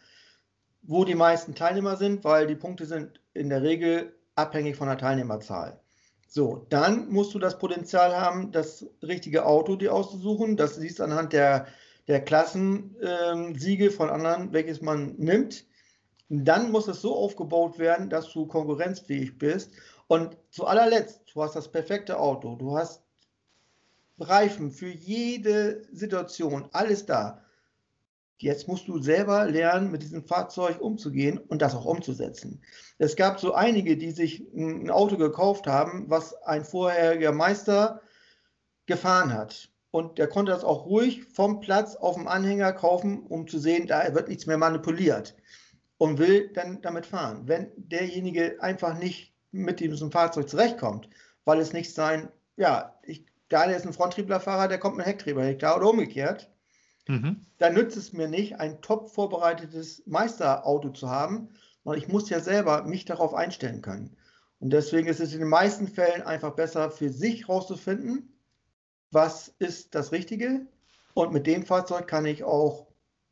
[0.82, 4.98] wo die meisten Teilnehmer sind, weil die Punkte sind in der Regel abhängig von der
[4.98, 5.80] Teilnehmerzahl.
[6.28, 10.56] So, dann musst du das Potenzial haben, das richtige Auto dir auszusuchen.
[10.56, 11.66] Das siehst du anhand der,
[12.08, 15.64] der Klassensiege ähm, von anderen, welches man nimmt.
[16.28, 19.70] Dann muss es so aufgebaut werden, dass du konkurrenzfähig bist
[20.08, 23.02] und zu allerletzt, du hast das perfekte Auto, du hast
[24.18, 27.42] Reifen für jede Situation, alles da.
[28.38, 32.62] Jetzt musst du selber lernen, mit diesem Fahrzeug umzugehen und das auch umzusetzen.
[32.98, 38.00] Es gab so einige, die sich ein Auto gekauft haben, was ein vorheriger Meister
[38.86, 39.70] gefahren hat.
[39.90, 43.86] Und der konnte das auch ruhig vom Platz auf dem Anhänger kaufen, um zu sehen,
[43.86, 45.34] da wird nichts mehr manipuliert
[45.98, 47.42] und will dann damit fahren.
[47.46, 51.08] Wenn derjenige einfach nicht mit diesem Fahrzeug zurechtkommt,
[51.44, 55.58] weil es nicht sein, ja, ich, der ist ein Fronttrieblerfahrer, der kommt mit Hecktrieber nicht
[55.58, 56.50] klar oder umgekehrt,
[57.06, 57.40] mhm.
[57.58, 61.48] dann nützt es mir nicht, ein top vorbereitetes Meisterauto zu haben,
[61.84, 64.16] weil ich muss ja selber mich darauf einstellen können.
[64.58, 68.32] Und deswegen ist es in den meisten Fällen einfach besser für sich herauszufinden,
[69.10, 70.66] was ist das Richtige.
[71.14, 72.86] Und mit dem Fahrzeug kann ich auch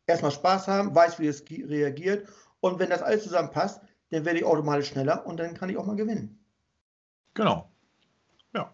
[0.07, 2.29] erstmal Spaß haben, weiß, wie es reagiert.
[2.65, 5.85] Und wenn das alles zusammenpasst, dann werde ich automatisch schneller und dann kann ich auch
[5.85, 6.43] mal gewinnen.
[7.35, 7.71] Genau.
[8.55, 8.73] Ja.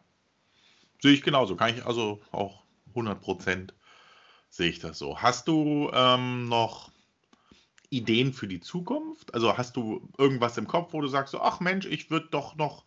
[1.02, 1.56] Sehe ich genauso.
[1.56, 3.74] Kann ich also auch 100 Prozent
[4.48, 5.18] sehe ich das so.
[5.18, 6.92] Hast du ähm, noch
[7.88, 9.34] Ideen für die Zukunft?
[9.34, 12.54] Also hast du irgendwas im Kopf, wo du sagst, so, ach Mensch, ich würde doch
[12.54, 12.84] noch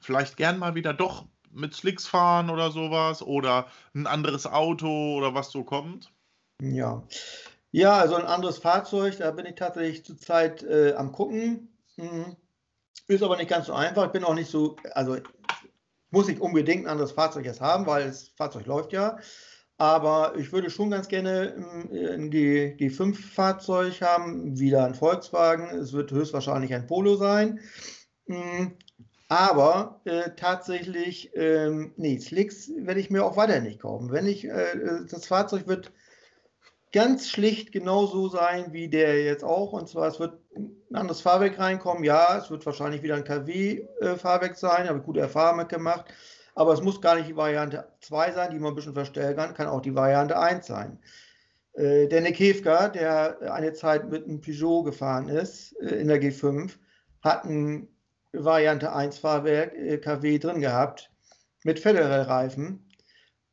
[0.00, 5.34] vielleicht gern mal wieder doch mit Slicks fahren oder sowas oder ein anderes Auto oder
[5.34, 6.14] was so kommt?
[6.62, 7.02] Ja.
[7.70, 11.76] Ja, also ein anderes Fahrzeug, da bin ich tatsächlich zurzeit äh, am gucken.
[11.96, 12.36] Mhm.
[13.08, 14.06] Ist aber nicht ganz so einfach.
[14.06, 15.18] Ich bin auch nicht so, also
[16.10, 19.18] muss ich unbedingt ein anderes Fahrzeug jetzt haben, weil das Fahrzeug läuft ja.
[19.78, 21.54] Aber ich würde schon ganz gerne
[21.90, 25.68] ein G5-Fahrzeug haben, wieder ein Volkswagen.
[25.78, 27.60] Es wird höchstwahrscheinlich ein Polo sein.
[28.26, 28.78] Mhm.
[29.28, 34.10] Aber äh, tatsächlich, ähm, nee, Slicks werde ich mir auch weiter nicht kaufen.
[34.12, 35.92] Wenn ich, äh, das Fahrzeug wird
[36.96, 39.74] ganz schlicht genauso sein wie der jetzt auch.
[39.74, 42.04] Und zwar, es wird ein anderes Fahrwerk reinkommen.
[42.04, 46.06] Ja, es wird wahrscheinlich wieder ein KW-Fahrwerk äh, sein, habe ich gute Erfahrungen mitgemacht.
[46.54, 49.52] Aber es muss gar nicht die Variante 2 sein, die man ein bisschen verstellen kann,
[49.52, 50.98] kann auch die Variante 1 sein.
[51.74, 56.22] Äh, der Nick Hefka, der eine Zeit mit einem Peugeot gefahren ist, äh, in der
[56.22, 56.78] G5,
[57.20, 57.88] hat ein
[58.32, 61.10] Variante 1 Fahrwerk äh, KW drin gehabt
[61.62, 62.85] mit Federer-Reifen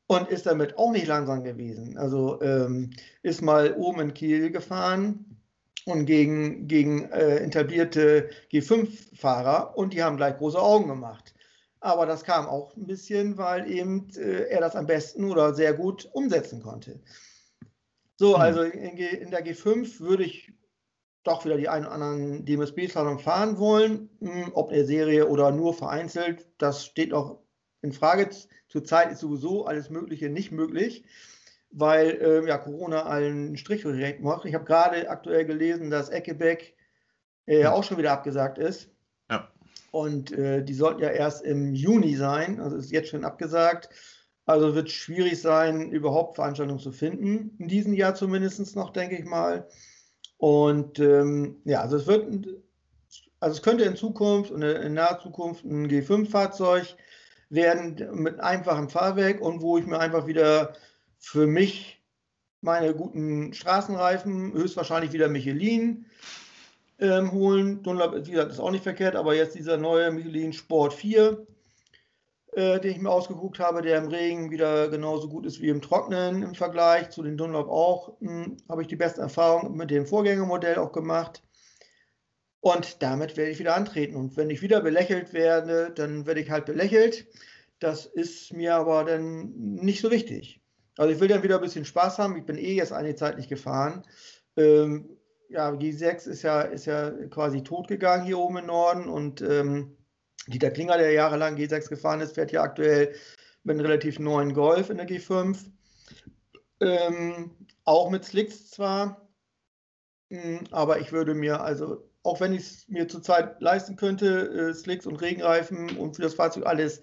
[0.07, 1.97] und ist damit auch nicht langsam gewesen.
[1.97, 5.39] Also ähm, ist mal oben in Kiel gefahren
[5.85, 11.33] und gegen, gegen äh, etablierte G5-Fahrer und die haben gleich große Augen gemacht.
[11.79, 15.73] Aber das kam auch ein bisschen, weil eben äh, er das am besten oder sehr
[15.73, 17.01] gut umsetzen konnte.
[18.15, 18.41] So, hm.
[18.41, 20.53] also in, in der G5 würde ich
[21.23, 24.09] doch wieder die einen oder anderen DMSB-Slalom fahren wollen.
[24.19, 27.39] Hm, ob in der Serie oder nur vereinzelt, das steht noch
[27.81, 28.29] in Frage.
[28.73, 31.05] Zurzeit ist sowieso alles Mögliche nicht möglich,
[31.69, 34.45] weil äh, ja, Corona allen Strich durch macht.
[34.45, 36.75] Ich habe gerade aktuell gelesen, dass Eckebeck
[37.45, 37.71] äh, ja.
[37.71, 38.89] auch schon wieder abgesagt ist.
[39.29, 39.47] Ja.
[39.91, 43.89] Und äh, die sollten ja erst im Juni sein, also ist jetzt schon abgesagt.
[44.47, 49.15] Also wird es schwierig sein, überhaupt Veranstaltungen zu finden, in diesem Jahr zumindest noch, denke
[49.15, 49.67] ich mal.
[50.37, 52.47] Und ähm, ja, also es wird,
[53.39, 56.97] also es könnte in Zukunft und in naher Zukunft ein G5-Fahrzeug
[57.53, 60.73] werden mit einfachem Fahrwerk und wo ich mir einfach wieder
[61.19, 62.01] für mich
[62.61, 66.05] meine guten Straßenreifen, höchstwahrscheinlich wieder Michelin,
[66.99, 67.83] ähm, holen.
[67.83, 71.45] Dunlop, wie gesagt, ist auch nicht verkehrt, aber jetzt dieser neue Michelin Sport 4,
[72.53, 75.81] äh, den ich mir ausgeguckt habe, der im Regen wieder genauso gut ist wie im
[75.81, 80.05] Trocknen im Vergleich zu den Dunlop auch, hm, habe ich die beste Erfahrung mit dem
[80.05, 81.43] Vorgängermodell auch gemacht.
[82.63, 84.15] Und damit werde ich wieder antreten.
[84.15, 87.27] Und wenn ich wieder belächelt werde, dann werde ich halt belächelt.
[87.79, 90.61] Das ist mir aber dann nicht so wichtig.
[90.97, 92.37] Also ich will dann wieder ein bisschen Spaß haben.
[92.37, 94.03] Ich bin eh jetzt eine Zeit nicht gefahren.
[94.55, 95.09] Ähm,
[95.49, 99.97] ja, G6 ist ja, ist ja quasi tot gegangen hier oben im Norden und ähm,
[100.47, 103.13] Dieter Klinger, der jahrelang G6 gefahren ist, fährt ja aktuell
[103.63, 105.65] mit einem relativ neuen Golf in der G5.
[106.79, 107.51] Ähm,
[107.83, 109.27] auch mit Slicks zwar,
[110.29, 114.73] mh, aber ich würde mir also, auch wenn ich es mir zurzeit leisten könnte, äh,
[114.73, 117.01] Slicks und Regenreifen und für das Fahrzeug alles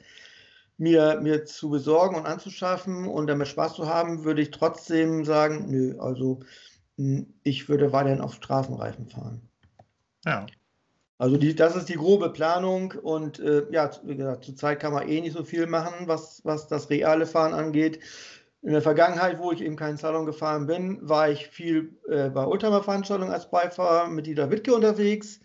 [0.79, 5.67] mir, mir zu besorgen und anzuschaffen und damit Spaß zu haben, würde ich trotzdem sagen,
[5.69, 6.41] nö, also
[6.97, 9.43] mh, ich würde weiterhin auf Straßenreifen fahren.
[10.25, 10.47] Ja.
[11.19, 15.07] Also die, das ist die grobe Planung und äh, ja, wie gesagt, zurzeit kann man
[15.07, 18.01] eh nicht so viel machen, was, was das reale Fahren angeht.
[18.63, 22.45] In der Vergangenheit, wo ich eben keinen Salon gefahren bin, war ich viel äh, bei
[22.45, 25.41] Oldtimer-Veranstaltungen als Beifahrer mit Dieter Wittke unterwegs,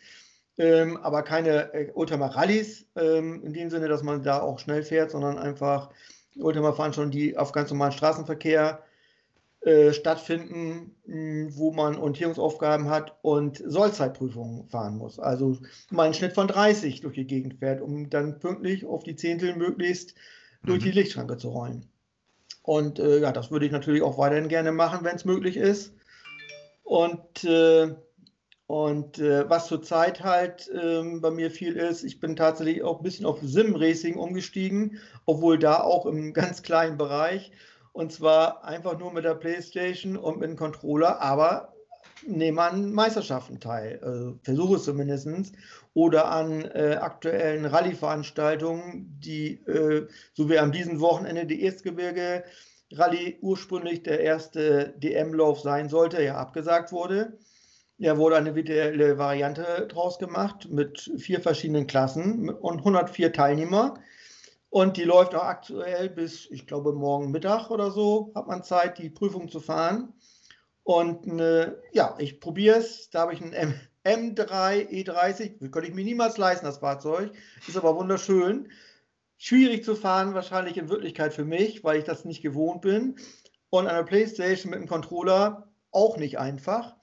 [0.58, 5.12] ähm, aber keine äh, Oldtimer-Rallyes ähm, in dem Sinne, dass man da auch schnell fährt,
[5.12, 5.92] sondern einfach
[6.38, 8.84] Oldtimer-Veranstaltungen, die auf ganz normalen Straßenverkehr
[9.62, 15.20] äh, stattfinden, mh, wo man Orientierungsaufgaben hat und Sollzeitprüfungen fahren muss.
[15.20, 15.58] Also
[15.90, 19.56] mal einen Schnitt von 30 durch die Gegend fährt, um dann pünktlich auf die Zehntel
[19.56, 20.16] möglichst
[20.62, 20.68] mhm.
[20.68, 21.90] durch die Lichtschranke zu rollen.
[22.66, 25.94] Und äh, ja, das würde ich natürlich auch weiterhin gerne machen, wenn es möglich ist.
[26.84, 27.94] Und, äh,
[28.66, 33.04] und äh, was zurzeit halt ähm, bei mir viel ist, ich bin tatsächlich auch ein
[33.04, 37.52] bisschen auf Sim-Racing umgestiegen, obwohl da auch im ganz kleinen Bereich.
[37.94, 41.75] Und zwar einfach nur mit der Playstation und mit dem Controller, aber
[42.28, 45.54] nehme an Meisterschaften teil, also versuche es zumindest,
[45.94, 52.44] oder an äh, aktuellen Rallye-Veranstaltungen, die, äh, so wie am diesem Wochenende die Erstgebirge
[52.92, 57.38] Rallye ursprünglich der erste DM-Lauf sein sollte, ja abgesagt wurde.
[57.98, 63.96] Ja, wurde eine virtuelle Variante draus gemacht mit vier verschiedenen Klassen und 104 Teilnehmer.
[64.70, 68.98] Und die läuft auch aktuell bis, ich glaube, morgen Mittag oder so hat man Zeit,
[68.98, 70.14] die Prüfung zu fahren.
[70.86, 73.10] Und äh, ja, ich probiere es.
[73.10, 73.74] Da habe ich einen M
[74.06, 75.72] M3 E30.
[75.72, 77.32] Könnte ich mir niemals leisten, das Fahrzeug.
[77.68, 78.72] Ist aber wunderschön.
[79.38, 83.18] Schwierig zu fahren, wahrscheinlich in Wirklichkeit für mich, weil ich das nicht gewohnt bin.
[83.72, 86.96] Und eine Playstation mit einem Controller auch nicht einfach.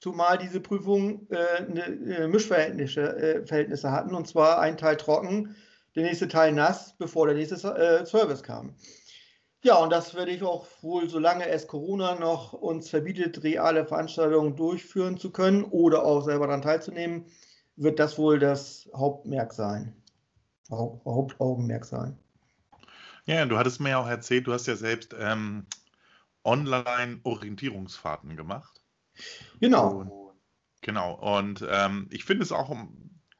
[0.00, 4.14] Zumal diese Prüfung äh, eine, äh, Mischverhältnisse äh, Verhältnisse hatten.
[4.14, 5.56] Und zwar ein Teil trocken
[5.96, 8.76] der nächste Teil nass, bevor der nächste äh, Service kam.
[9.64, 14.56] Ja, und das werde ich auch wohl, solange es Corona noch uns verbietet, reale Veranstaltungen
[14.56, 17.24] durchführen zu können oder auch selber daran teilzunehmen,
[17.76, 19.96] wird das wohl das Hauptmerk sein.
[20.70, 22.18] Haupt, Hauptaugenmerk sein.
[23.24, 25.64] Ja, du hattest mir ja auch erzählt, du hast ja selbst ähm,
[26.44, 28.82] Online-Orientierungsfahrten gemacht.
[29.60, 29.92] Genau.
[29.92, 30.12] Und,
[30.82, 31.14] genau.
[31.38, 32.70] Und ähm, ich finde es auch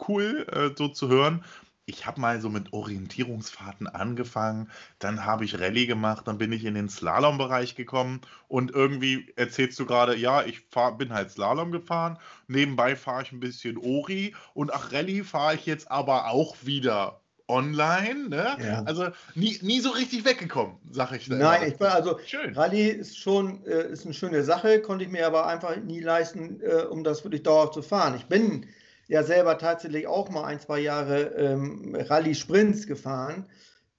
[0.08, 1.44] cool, äh, so zu hören,
[1.86, 6.64] ich habe mal so mit Orientierungsfahrten angefangen, dann habe ich Rallye gemacht, dann bin ich
[6.64, 11.72] in den Slalom-Bereich gekommen und irgendwie erzählst du gerade, ja, ich fahr, bin halt Slalom
[11.72, 16.56] gefahren, nebenbei fahre ich ein bisschen Ori und ach, Rallye fahre ich jetzt aber auch
[16.62, 18.56] wieder online, ne?
[18.64, 18.82] Ja.
[18.84, 21.28] Also nie, nie so richtig weggekommen, sage ich.
[21.28, 22.54] Da Nein, ich war also Schön.
[22.54, 26.60] Rallye ist schon äh, ist eine schöne Sache, konnte ich mir aber einfach nie leisten,
[26.62, 28.14] äh, um das wirklich dauerhaft zu fahren.
[28.16, 28.66] Ich bin
[29.08, 33.48] ja selber tatsächlich auch mal ein, zwei Jahre ähm, Rallye-Sprints gefahren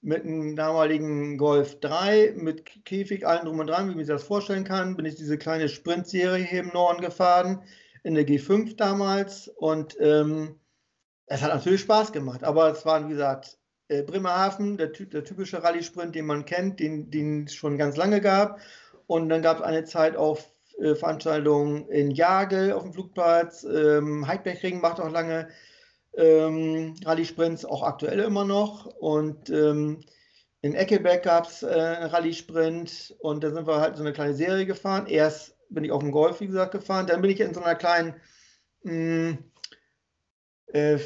[0.06, 4.24] mit einem damaligen Golf 3, mit Käfig, allen drum und dran, wie man sich das
[4.24, 7.64] vorstellen kann, bin ich diese kleine Sprintserie hier im Norden gefahren,
[8.04, 9.48] in der G5 damals.
[9.48, 10.60] Und ähm,
[11.26, 15.64] es hat natürlich Spaß gemacht, aber es waren, wie gesagt, äh, Bremerhaven, der, der typische
[15.64, 18.60] Rallye-Sprint, den man kennt, den es schon ganz lange gab.
[19.08, 20.48] Und dann gab es eine Zeit auf
[20.80, 23.64] äh, Veranstaltungen in Jagel auf dem Flugplatz.
[23.64, 25.50] Ähm, Heidbergring macht auch lange
[26.18, 28.86] ähm, Rallye-Sprints, auch aktuell immer noch.
[28.86, 30.02] Und ähm,
[30.62, 34.34] in Eckeberg gab es äh, einen Rallye-Sprint und da sind wir halt so eine kleine
[34.34, 35.08] Serie gefahren.
[35.08, 37.08] Erst bin ich auf dem Golf, wie gesagt, gefahren.
[37.08, 38.16] Dann bin ich in so einer kleinen,
[38.84, 39.38] mh, mm,
[40.74, 41.00] äh,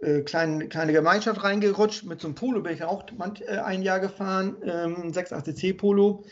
[0.00, 2.04] äh, kleine, kleine Gemeinschaft reingerutscht.
[2.04, 3.04] Mit so einem Polo bin ich auch
[3.46, 6.24] äh, ein Jahr gefahren, ähm, 680C Polo.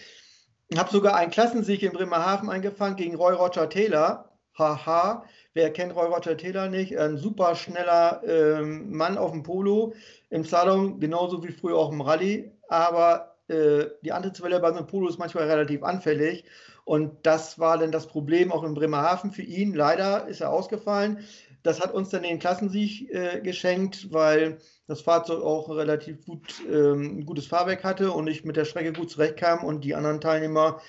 [0.69, 4.31] Ich habe sogar einen Klassensieg in Bremerhaven eingefangen gegen Roy Roger Taylor.
[4.59, 6.97] Haha, wer kennt Roy Roger Taylor nicht?
[6.97, 9.93] Ein super schneller ähm, Mann auf dem Polo
[10.31, 12.51] im Salon, genauso wie früher auch im Rallye.
[12.69, 16.45] Aber äh, die Antrittswelle bei so einem Polo ist manchmal relativ anfällig.
[16.85, 19.75] Und das war dann das Problem auch in Bremerhaven für ihn.
[19.75, 21.25] Leider ist er ausgefallen.
[21.65, 27.21] Das hat uns dann den Klassensieg äh, geschenkt, weil das Fahrzeug auch relativ gut, ähm,
[27.21, 30.83] ein gutes Fahrwerk hatte und ich mit der Strecke gut zurechtkam und die anderen Teilnehmer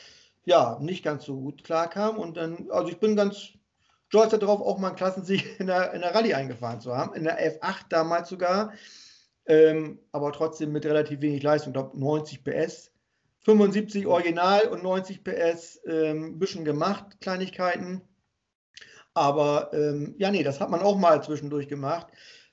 [0.43, 2.17] ja nicht ganz so gut klarkamen.
[2.19, 3.53] Und dann, also ich bin ganz
[4.09, 7.23] stolz darauf, auch mal einen Klassensieg in der, in der Rallye eingefahren zu haben, in
[7.23, 8.73] der F8 damals sogar,
[9.45, 12.91] ähm, aber trotzdem mit relativ wenig Leistung, ich glaube 90 PS.
[13.45, 18.01] 75 Original und 90 PS, ähm, bisschen gemacht, Kleinigkeiten.
[19.15, 22.07] Aber ähm, ja, nee, das hat man auch mal zwischendurch gemacht.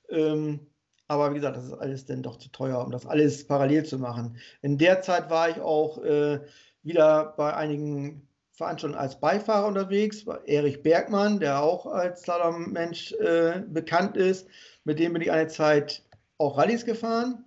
[0.09, 0.67] Ähm,
[1.09, 3.99] Aber wie gesagt, das ist alles dann doch zu teuer, um das alles parallel zu
[3.99, 4.39] machen.
[4.63, 6.41] In der Zeit war ich auch äh,
[6.83, 10.25] wieder bei einigen Veranstaltungen als Beifahrer unterwegs.
[10.47, 14.49] Erich Bergmann, der auch als Slalom-Mensch äh, bekannt ist.
[14.85, 16.03] Mit dem bin ich eine Zeit
[16.39, 17.45] auch Rallyes gefahren.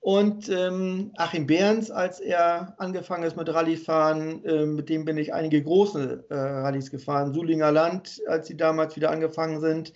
[0.00, 5.34] Und ähm, Achim Behrens, als er angefangen ist mit Rallyfahren, äh, mit dem bin ich
[5.34, 7.34] einige große äh, Rallyes gefahren.
[7.34, 9.92] Sulinger Land, als sie damals wieder angefangen sind.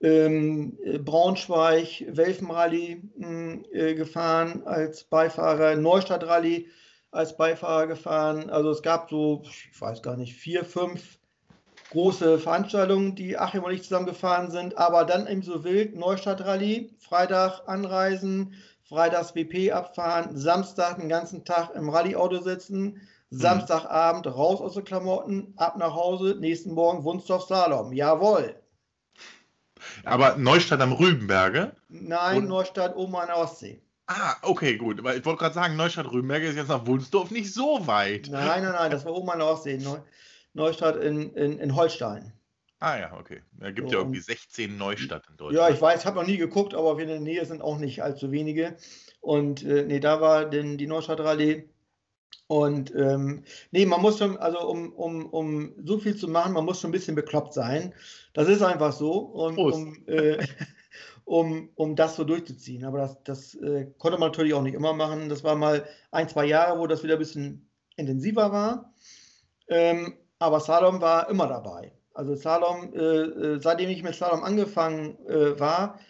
[0.00, 5.76] Ähm, äh, Braunschweig, Welfenrally hm, äh, gefahren als Beifahrer.
[5.76, 6.68] Neustadt Rally
[7.10, 8.48] als Beifahrer gefahren.
[8.48, 11.18] Also es gab so, ich weiß gar nicht, vier, fünf
[11.90, 14.78] große Veranstaltungen, die Achim und ich zusammen gefahren sind.
[14.78, 18.54] Aber dann eben so wild, Neustadt Rally, Freitag anreisen,
[18.88, 23.00] freitags WP abfahren, Samstag den ganzen Tag im Rallye-Auto sitzen.
[23.30, 27.92] Samstagabend raus aus den Klamotten, ab nach Hause, nächsten Morgen Wunsdorf Slalom.
[27.92, 28.54] Jawohl.
[30.04, 31.74] Aber Neustadt am Rübenberge?
[31.88, 32.48] Nein, Und...
[32.48, 33.82] Neustadt oben an der Ostsee.
[34.06, 35.02] Ah, okay, gut.
[35.02, 38.28] Weil ich wollte gerade sagen, Neustadt-Rübenberge ist jetzt nach Wunsdorf nicht so weit.
[38.30, 39.80] Nein, nein, nein, das war oben an der Ostsee.
[40.54, 42.32] Neustadt in, in, in Holstein.
[42.86, 43.42] Ah ja, okay.
[43.58, 45.68] Es gibt so, ja irgendwie 16 Neustadt in Deutschland.
[45.68, 48.04] Ja, ich weiß, ich habe noch nie geguckt, aber in der Nähe sind auch nicht
[48.04, 48.76] allzu wenige.
[49.20, 51.68] Und äh, nee, da war denn die Neustadt-Rallye.
[52.46, 56.64] Und ähm, nee, man muss schon, also um, um, um so viel zu machen, man
[56.64, 57.92] muss schon ein bisschen bekloppt sein.
[58.34, 59.14] Das ist einfach so.
[59.18, 60.46] Und um, äh,
[61.24, 62.84] um, um das so durchzuziehen.
[62.84, 65.28] Aber das, das äh, konnte man natürlich auch nicht immer machen.
[65.28, 68.94] Das war mal ein, zwei Jahre, wo das wieder ein bisschen intensiver war.
[69.66, 71.95] Ähm, aber Salom war immer dabei.
[72.16, 76.00] Also Slalom, äh, äh, seitdem ich mit Slalom angefangen äh, war,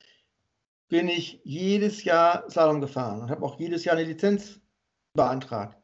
[0.89, 4.61] bin ich jedes Jahr Slalom gefahren und habe auch jedes Jahr eine Lizenz
[5.15, 5.77] beantragt.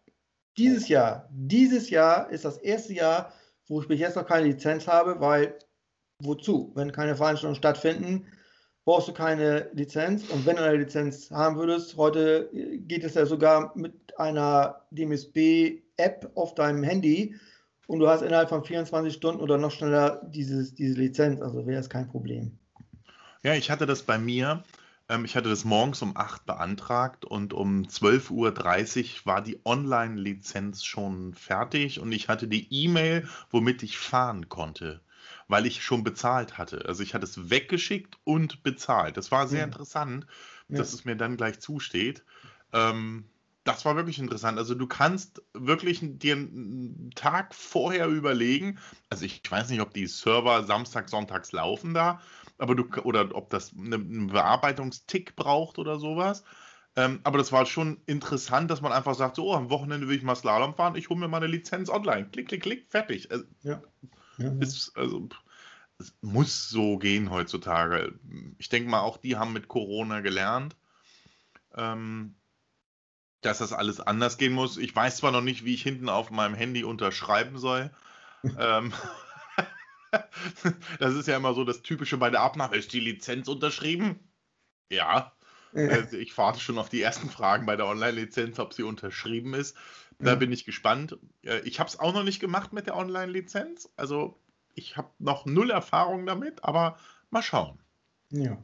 [0.57, 3.33] Dieses Jahr, dieses Jahr ist das erste Jahr,
[3.67, 5.59] wo ich bis jetzt noch keine Lizenz habe, weil
[6.21, 6.71] wozu?
[6.77, 8.25] Wenn keine Veranstaltungen stattfinden,
[8.85, 10.29] brauchst du keine Lizenz.
[10.31, 16.31] Und wenn du eine Lizenz haben würdest, heute geht es ja sogar mit einer DMSB-App
[16.37, 17.35] auf deinem Handy,
[17.87, 21.41] und du hast innerhalb von 24 Stunden oder noch schneller dieses, diese Lizenz.
[21.41, 22.59] Also wäre es kein Problem.
[23.43, 24.63] Ja, ich hatte das bei mir.
[25.09, 30.85] Ähm, ich hatte das morgens um 8 beantragt und um 12.30 Uhr war die Online-Lizenz
[30.85, 35.01] schon fertig und ich hatte die E-Mail, womit ich fahren konnte,
[35.49, 36.85] weil ich schon bezahlt hatte.
[36.87, 39.17] Also ich hatte es weggeschickt und bezahlt.
[39.17, 39.65] Das war sehr ja.
[39.65, 40.27] interessant,
[40.69, 40.99] dass ja.
[40.99, 42.23] es mir dann gleich zusteht.
[42.73, 43.25] Ähm,
[43.65, 44.59] das war wirklich interessant.
[44.59, 48.79] Also du kannst wirklich dir einen Tag vorher überlegen,
[49.11, 52.21] also ich weiß nicht, ob die Server Samstag, Sonntags laufen da,
[52.59, 56.45] aber du oder ob das einen Bearbeitungstick braucht oder sowas.
[56.95, 60.17] Ähm, aber das war schon interessant, dass man einfach sagt, so oh, am Wochenende will
[60.17, 62.29] ich mal Slalom fahren, ich hole mir meine Lizenz online.
[62.31, 63.31] Klick, klick, klick, fertig.
[63.31, 63.83] Also, ja.
[64.39, 65.29] Ja, ist, also,
[65.99, 68.19] es muss so gehen heutzutage.
[68.59, 70.77] Ich denke mal, auch die haben mit Corona gelernt.
[71.75, 72.35] Ähm,
[73.43, 74.79] dass das alles anders gehen muss.
[74.79, 77.91] Ich weiß zwar noch nicht, wie ich hinten auf meinem Handy unterschreiben soll.
[78.59, 78.93] ähm,
[80.99, 82.77] das ist ja immer so das Typische bei der Abnahme.
[82.77, 84.19] Ist die Lizenz unterschrieben?
[84.91, 85.33] Ja.
[85.75, 89.75] Also ich warte schon auf die ersten Fragen bei der Online-Lizenz, ob sie unterschrieben ist.
[90.19, 90.37] Da ja.
[90.37, 91.19] bin ich gespannt.
[91.43, 93.91] Äh, ich habe es auch noch nicht gemacht mit der Online-Lizenz.
[93.97, 94.39] Also
[94.75, 96.99] ich habe noch null Erfahrung damit, aber
[97.31, 97.79] mal schauen.
[98.31, 98.59] Ja.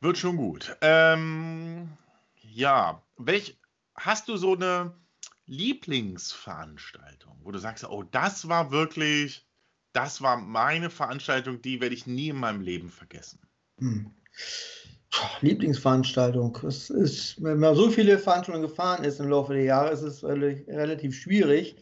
[0.00, 0.76] Wird schon gut.
[0.80, 1.90] Ähm,
[2.54, 3.58] ja, welch,
[3.94, 4.94] hast du so eine
[5.46, 9.46] Lieblingsveranstaltung, wo du sagst, oh, das war wirklich,
[9.92, 13.40] das war meine Veranstaltung, die werde ich nie in meinem Leben vergessen?
[13.78, 14.10] Hm.
[15.40, 16.58] Lieblingsveranstaltung.
[16.66, 20.24] Es ist, wenn man so viele Veranstaltungen gefahren ist im Laufe der Jahre, ist es
[20.24, 21.76] relativ schwierig,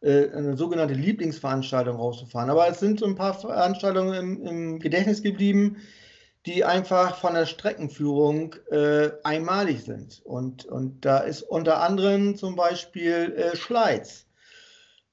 [0.00, 2.50] äh, eine sogenannte Lieblingsveranstaltung rauszufahren.
[2.50, 5.76] Aber es sind so ein paar Veranstaltungen im, im Gedächtnis geblieben,
[6.46, 10.20] die einfach von der Streckenführung äh, einmalig sind.
[10.24, 14.26] Und, und da ist unter anderem zum Beispiel äh, Schleiz.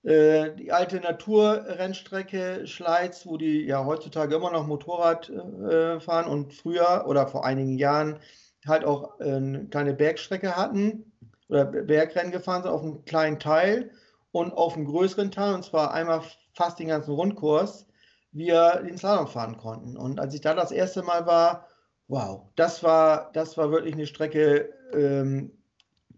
[0.03, 6.53] Äh, die alte Naturrennstrecke Schleiz, wo die ja heutzutage immer noch Motorrad äh, fahren und
[6.53, 8.19] früher oder vor einigen Jahren
[8.65, 11.11] halt auch äh, eine kleine Bergstrecke hatten
[11.49, 13.91] oder Bergrennen gefahren sind auf einem kleinen Teil
[14.31, 16.21] und auf einem größeren Teil, und zwar einmal
[16.53, 17.85] fast den ganzen Rundkurs
[18.31, 19.97] wir den Slalom fahren konnten.
[19.97, 21.67] Und als ich da das erste Mal war,
[22.07, 25.51] wow, das war, das war wirklich eine Strecke, ähm,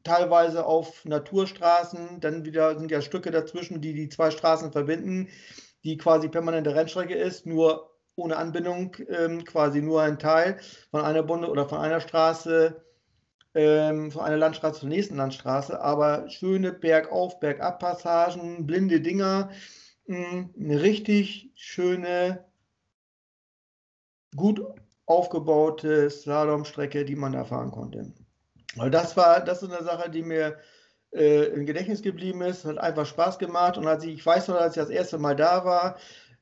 [0.03, 5.29] teilweise auf Naturstraßen, dann wieder sind ja Stücke dazwischen, die die zwei Straßen verbinden,
[5.83, 10.59] die quasi permanente Rennstrecke ist, nur ohne Anbindung, ähm, quasi nur ein Teil
[10.91, 12.83] von einer Bunde oder von einer Straße,
[13.53, 19.49] ähm, von einer Landstraße zur nächsten Landstraße, aber schöne Bergauf, Bergab-Passagen, blinde Dinger,
[20.13, 22.45] eine richtig schöne,
[24.35, 24.61] gut
[25.05, 28.13] aufgebaute Slalomstrecke, die man da fahren konnte.
[28.77, 30.57] Also das war, das ist eine Sache, die mir
[31.13, 34.55] äh, im Gedächtnis geblieben ist, hat einfach Spaß gemacht und als ich, ich weiß noch,
[34.55, 35.97] als ich das erste Mal da war,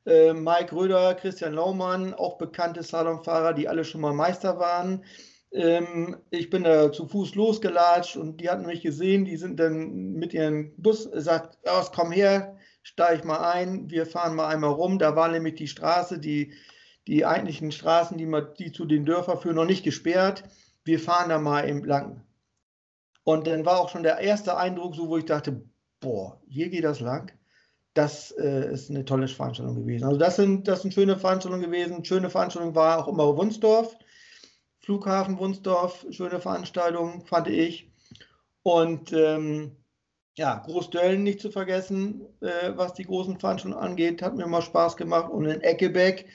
[0.05, 5.03] äh, Mike Röder, Christian Laumann, auch bekannte Slalomfahrer, die alle schon mal Meister waren.
[5.51, 10.13] Ähm, ich bin da zu Fuß losgelatscht und die hatten mich gesehen, die sind dann
[10.13, 14.99] mit ihrem Bus gesagt, oh, komm her, steig mal ein, wir fahren mal einmal rum.
[14.99, 16.53] Da war nämlich die Straße, die,
[17.07, 20.43] die eigentlichen Straßen, die, man, die zu den Dörfern führen, noch nicht gesperrt.
[20.84, 22.23] Wir fahren da mal entlang.
[23.23, 25.61] Und dann war auch schon der erste Eindruck so, wo ich dachte,
[25.99, 27.32] boah, hier geht das lang.
[27.93, 30.05] Das äh, ist eine tolle Veranstaltung gewesen.
[30.05, 32.05] Also das sind, das sind schöne Veranstaltungen gewesen.
[32.05, 33.95] Schöne Veranstaltung war auch immer Wunsdorf.
[34.80, 37.91] Flughafen Wunsdorf, schöne Veranstaltung, fand ich.
[38.63, 39.75] Und ähm,
[40.39, 44.95] ja, Großdöllen nicht zu vergessen, äh, was die großen Veranstaltungen angeht, hat mir immer Spaß
[44.95, 45.29] gemacht.
[45.29, 46.27] Und in Eckebeck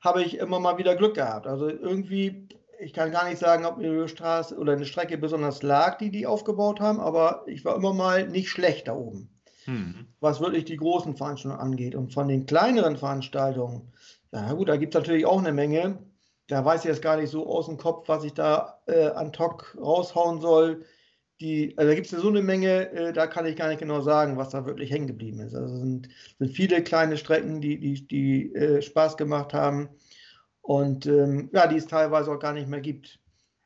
[0.00, 1.46] habe ich immer mal wieder Glück gehabt.
[1.46, 2.48] Also irgendwie,
[2.80, 6.10] ich kann gar nicht sagen, ob mir eine Straße oder eine Strecke besonders lag, die
[6.10, 9.28] die aufgebaut haben, aber ich war immer mal nicht schlecht da oben,
[9.66, 10.06] hm.
[10.18, 11.94] was wirklich die großen Veranstaltungen angeht.
[11.94, 13.92] Und von den kleineren Veranstaltungen,
[14.32, 15.98] ja gut, da gibt es natürlich auch eine Menge
[16.48, 19.32] da weiß ich jetzt gar nicht so aus dem Kopf, was ich da äh, an
[19.32, 20.84] Tok raushauen soll.
[21.42, 24.00] Die, also da gibt es so eine Menge, äh, da kann ich gar nicht genau
[24.00, 25.54] sagen, was da wirklich hängen geblieben ist.
[25.54, 29.88] Also sind, sind viele kleine Strecken, die, die, die äh, Spaß gemacht haben
[30.62, 33.18] und ähm, ja, die es teilweise auch gar nicht mehr gibt.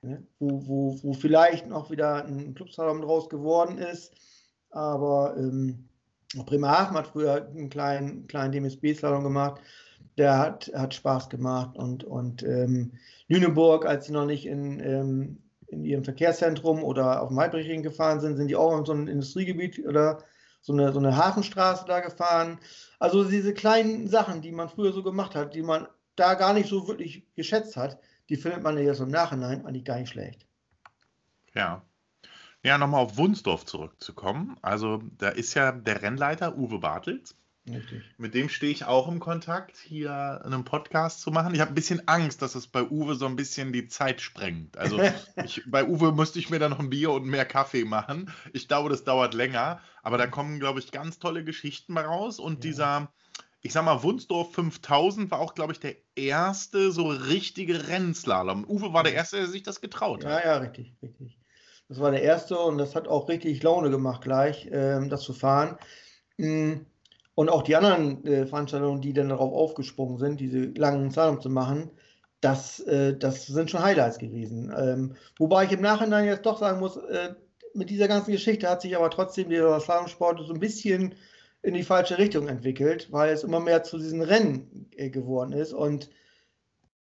[0.02, 0.26] Ne?
[0.38, 4.14] Wo, wo, wo vielleicht noch wieder ein Clubsalon draus geworden ist,
[4.70, 5.88] aber ähm,
[6.46, 9.60] Bremerhaven hat früher einen kleinen, kleinen DMSB-Salon gemacht
[10.18, 11.76] der hat, hat Spaß gemacht.
[11.76, 12.92] Und, und ähm,
[13.28, 15.38] Lüneburg, als sie noch nicht in, ähm,
[15.68, 19.08] in ihrem Verkehrszentrum oder auf dem Heidrichring gefahren sind, sind die auch in so ein
[19.08, 20.24] Industriegebiet oder
[20.60, 22.58] so eine, so eine Hafenstraße da gefahren.
[22.98, 25.86] Also diese kleinen Sachen, die man früher so gemacht hat, die man
[26.16, 27.98] da gar nicht so wirklich geschätzt hat,
[28.28, 30.46] die findet man jetzt im Nachhinein eigentlich gar nicht schlecht.
[31.54, 31.82] Ja.
[32.62, 34.56] Ja, nochmal auf Wunsdorf zurückzukommen.
[34.60, 37.36] Also da ist ja der Rennleiter Uwe Bartels.
[37.68, 38.04] Richtig.
[38.16, 41.52] Mit dem stehe ich auch im Kontakt, hier einen Podcast zu machen.
[41.54, 44.78] Ich habe ein bisschen Angst, dass es bei Uwe so ein bisschen die Zeit sprengt.
[44.78, 45.00] Also
[45.44, 48.30] ich, bei Uwe müsste ich mir dann noch ein Bier und mehr Kaffee machen.
[48.52, 52.38] Ich glaube, das dauert länger, aber da kommen, glaube ich, ganz tolle Geschichten raus.
[52.38, 52.70] Und ja.
[52.70, 53.12] dieser,
[53.62, 58.64] ich sag mal, Wunsdorf 5000 war auch, glaube ich, der erste so richtige Rennslalom.
[58.64, 60.44] Uwe war der Erste, der sich das getraut hat.
[60.44, 61.36] Ja, ja, richtig, richtig.
[61.88, 65.32] Das war der Erste und das hat auch richtig Laune gemacht, gleich ähm, das zu
[65.32, 65.78] fahren.
[66.36, 66.86] Mhm
[67.36, 71.50] und auch die anderen äh, Veranstaltungen, die dann darauf aufgesprungen sind, diese langen Zahlungen zu
[71.50, 71.90] machen,
[72.40, 74.74] das, äh, das sind schon Highlights gewesen.
[74.76, 77.34] Ähm, wobei ich im Nachhinein jetzt doch sagen muss, äh,
[77.74, 81.14] mit dieser ganzen Geschichte hat sich aber trotzdem der Slalomsport so ein bisschen
[81.60, 85.74] in die falsche Richtung entwickelt, weil es immer mehr zu diesen Rennen äh, geworden ist.
[85.74, 86.08] Und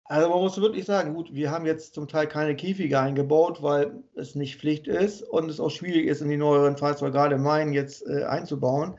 [0.05, 4.03] also man muss wirklich sagen, gut, wir haben jetzt zum Teil keine Käfige eingebaut, weil
[4.15, 7.75] es nicht Pflicht ist und es auch schwierig ist, in die neueren Fahrzeuge, gerade meinen,
[7.75, 8.97] jetzt äh, einzubauen.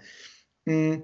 [0.68, 1.04] Hm.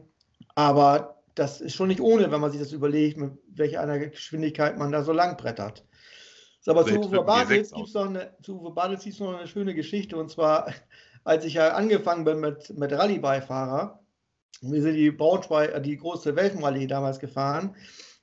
[0.60, 4.78] Aber das ist schon nicht ohne, wenn man sich das überlegt, mit welcher einer Geschwindigkeit
[4.78, 5.86] man da so lang brettert.
[6.66, 10.18] Aber zu Uwe Bartels gibt es noch, eine, noch eine schöne Geschichte.
[10.18, 10.74] Und zwar,
[11.24, 14.04] als ich ja angefangen bin mit, mit Rallye-Beifahrer,
[14.60, 17.78] wir sind die Braunschweig, die große Weltenrallye damals gefahren.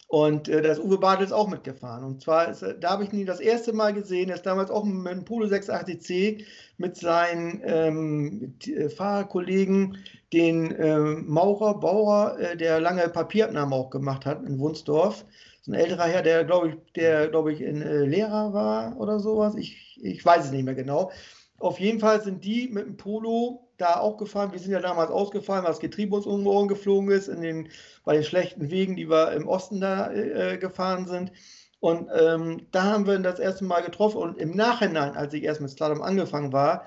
[0.09, 2.05] Und äh, da ist Uwe Bartels auch mitgefahren.
[2.05, 4.85] Und zwar, ist, da habe ich ihn das erste Mal gesehen, er ist damals auch
[4.85, 6.45] mit dem Polo 680C
[6.79, 9.99] mit seinen ähm, äh, Fahrerkollegen,
[10.33, 15.25] den äh, Maurer, Bauer, äh, der lange Papierabnahmen auch gemacht hat in Wunsdorf.
[15.63, 19.19] So ein älterer Herr, der, glaube ich, der, glaube ich, in äh, Lehrer war oder
[19.19, 19.57] sowas.
[19.57, 21.11] Ich, ich weiß es nicht mehr genau.
[21.59, 24.53] Auf jeden Fall sind die mit dem Polo da auch gefahren.
[24.53, 27.69] Wir sind ja damals ausgefallen, weil das Getriebe uns um Ohren geflogen ist, in den,
[28.05, 31.33] bei den schlechten Wegen, die wir im Osten da äh, gefahren sind.
[31.81, 34.19] Und ähm, da haben wir ihn das erste Mal getroffen.
[34.19, 36.87] Und im Nachhinein, als ich erst mit Slalom angefangen war,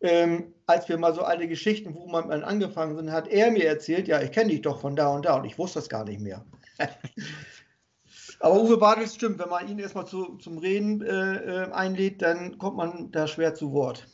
[0.00, 4.08] ähm, als wir mal so alte Geschichten, wo man angefangen sind, hat er mir erzählt,
[4.08, 5.36] ja, ich kenne dich doch von da und da.
[5.36, 6.44] Und ich wusste das gar nicht mehr.
[8.40, 12.56] Aber Uwe Bartels stimmt, wenn man ihn erstmal zu, zum Reden äh, äh, einlädt, dann
[12.56, 14.06] kommt man da schwer zu Wort.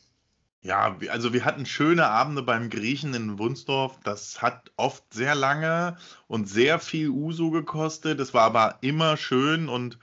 [0.67, 4.01] Ja, also wir hatten schöne Abende beim Griechen in Wunsdorf.
[4.03, 5.97] Das hat oft sehr lange
[6.27, 8.19] und sehr viel Uso gekostet.
[8.19, 10.01] Es war aber immer schön und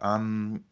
[0.00, 0.64] ähm,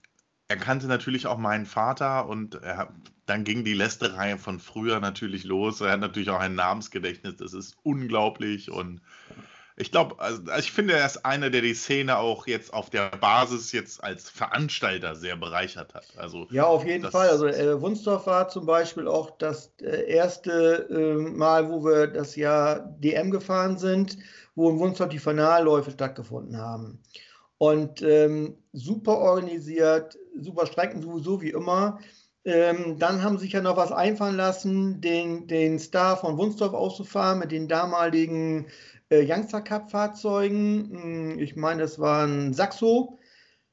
[0.49, 2.95] er kannte natürlich auch meinen Vater und er,
[3.26, 5.82] dann ging die Lästerei von früher natürlich los.
[5.82, 9.03] Er hat natürlich auch ein Namensgedächtnis, das ist unglaublich und
[9.79, 12.89] ich glaube, also, also, ich finde, er ist einer, der die Szene auch jetzt auf
[12.89, 16.07] der Basis jetzt als Veranstalter sehr bereichert hat.
[16.16, 17.29] Also, ja, auf jeden Fall.
[17.29, 22.37] Also äh, Wunsdorf war zum Beispiel auch das äh, erste äh, Mal, wo wir das
[22.37, 24.16] Jahr DM gefahren sind,
[24.55, 27.03] wo in Wunsdorf die Finalläufe stattgefunden haben.
[27.59, 31.99] Und ähm, super organisiert, super Strecken, sowieso wie immer.
[32.45, 37.41] Ähm, dann haben sich ja noch was einfallen lassen, den, den Star von Wunsdorf auszufahren
[37.41, 38.66] mit den damaligen
[39.11, 40.91] äh, Youngster Cup Fahrzeugen.
[40.91, 43.19] Hm, ich meine, das war ein Saxo.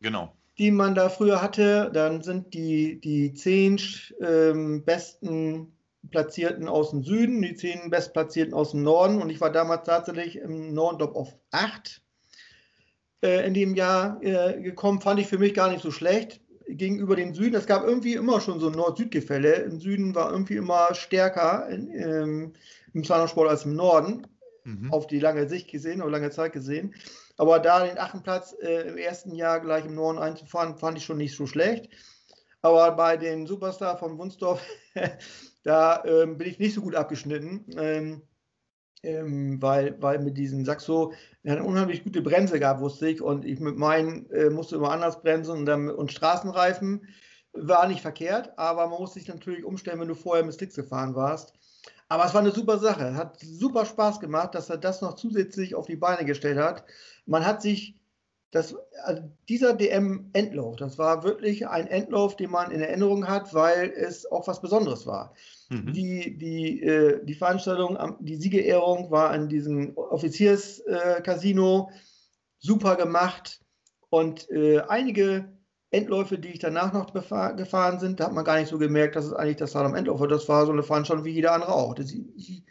[0.02, 0.34] Genau.
[0.58, 1.92] Die man da früher hatte.
[1.94, 3.80] Dann sind die, die zehn
[4.22, 5.74] ähm, besten
[6.12, 9.22] Platzierten aus dem Süden, die zehn bestplatzierten aus dem Norden.
[9.22, 12.02] Und ich war damals tatsächlich im Norden, glaube auf acht
[13.24, 15.02] äh, in dem Jahr äh, gekommen.
[15.02, 17.56] Fand ich für mich gar nicht so schlecht gegenüber dem Süden.
[17.56, 19.54] Es gab irgendwie immer schon so ein Nord-Süd-Gefälle.
[19.56, 22.54] Im Süden war irgendwie immer stärker in, ähm,
[22.94, 24.28] im Slalomsport als im Norden.
[24.66, 24.91] Mhm.
[24.91, 26.93] Auf die lange Sicht gesehen, auf lange Zeit gesehen.
[27.38, 31.05] Aber da den achten Platz äh, im ersten Jahr gleich im Norden einzufahren, fand ich
[31.05, 31.89] schon nicht so schlecht.
[32.61, 34.61] Aber bei den Superstar von Wunsdorf,
[35.64, 37.66] da ähm, bin ich nicht so gut abgeschnitten.
[37.78, 38.22] Ähm,
[39.03, 43.22] ähm, weil, weil mit diesem Saxo eine unheimlich gute Bremse gab, wusste ich.
[43.22, 47.05] Und ich mit meinen äh, musste immer anders bremsen und, dann, und Straßenreifen
[47.51, 51.16] war nicht verkehrt, aber man musste sich natürlich umstellen, wenn du vorher mit Slicks gefahren
[51.16, 51.53] warst.
[52.14, 53.16] Aber es war eine super Sache.
[53.16, 56.86] Hat super Spaß gemacht, dass er das noch zusätzlich auf die Beine gestellt hat.
[57.26, 57.95] Man hat sich
[58.51, 63.89] das, also dieser DM-Endlauf, das war wirklich ein Endlauf, den man in Erinnerung hat, weil
[63.89, 65.34] es auch was Besonderes war.
[65.70, 65.91] Mhm.
[65.91, 71.95] Die, die, äh, die Veranstaltung, die Siegerehrung war an diesem Offizierscasino äh,
[72.59, 73.59] super gemacht
[74.11, 75.53] und äh, einige
[75.94, 79.26] Endläufe, die ich danach noch gefahren sind, da hat man gar nicht so gemerkt, dass
[79.26, 80.28] es eigentlich das Slalom Endlauf war.
[80.28, 81.94] Das war so eine Veranstaltung wie jeder andere auch.
[81.94, 82.66] Die,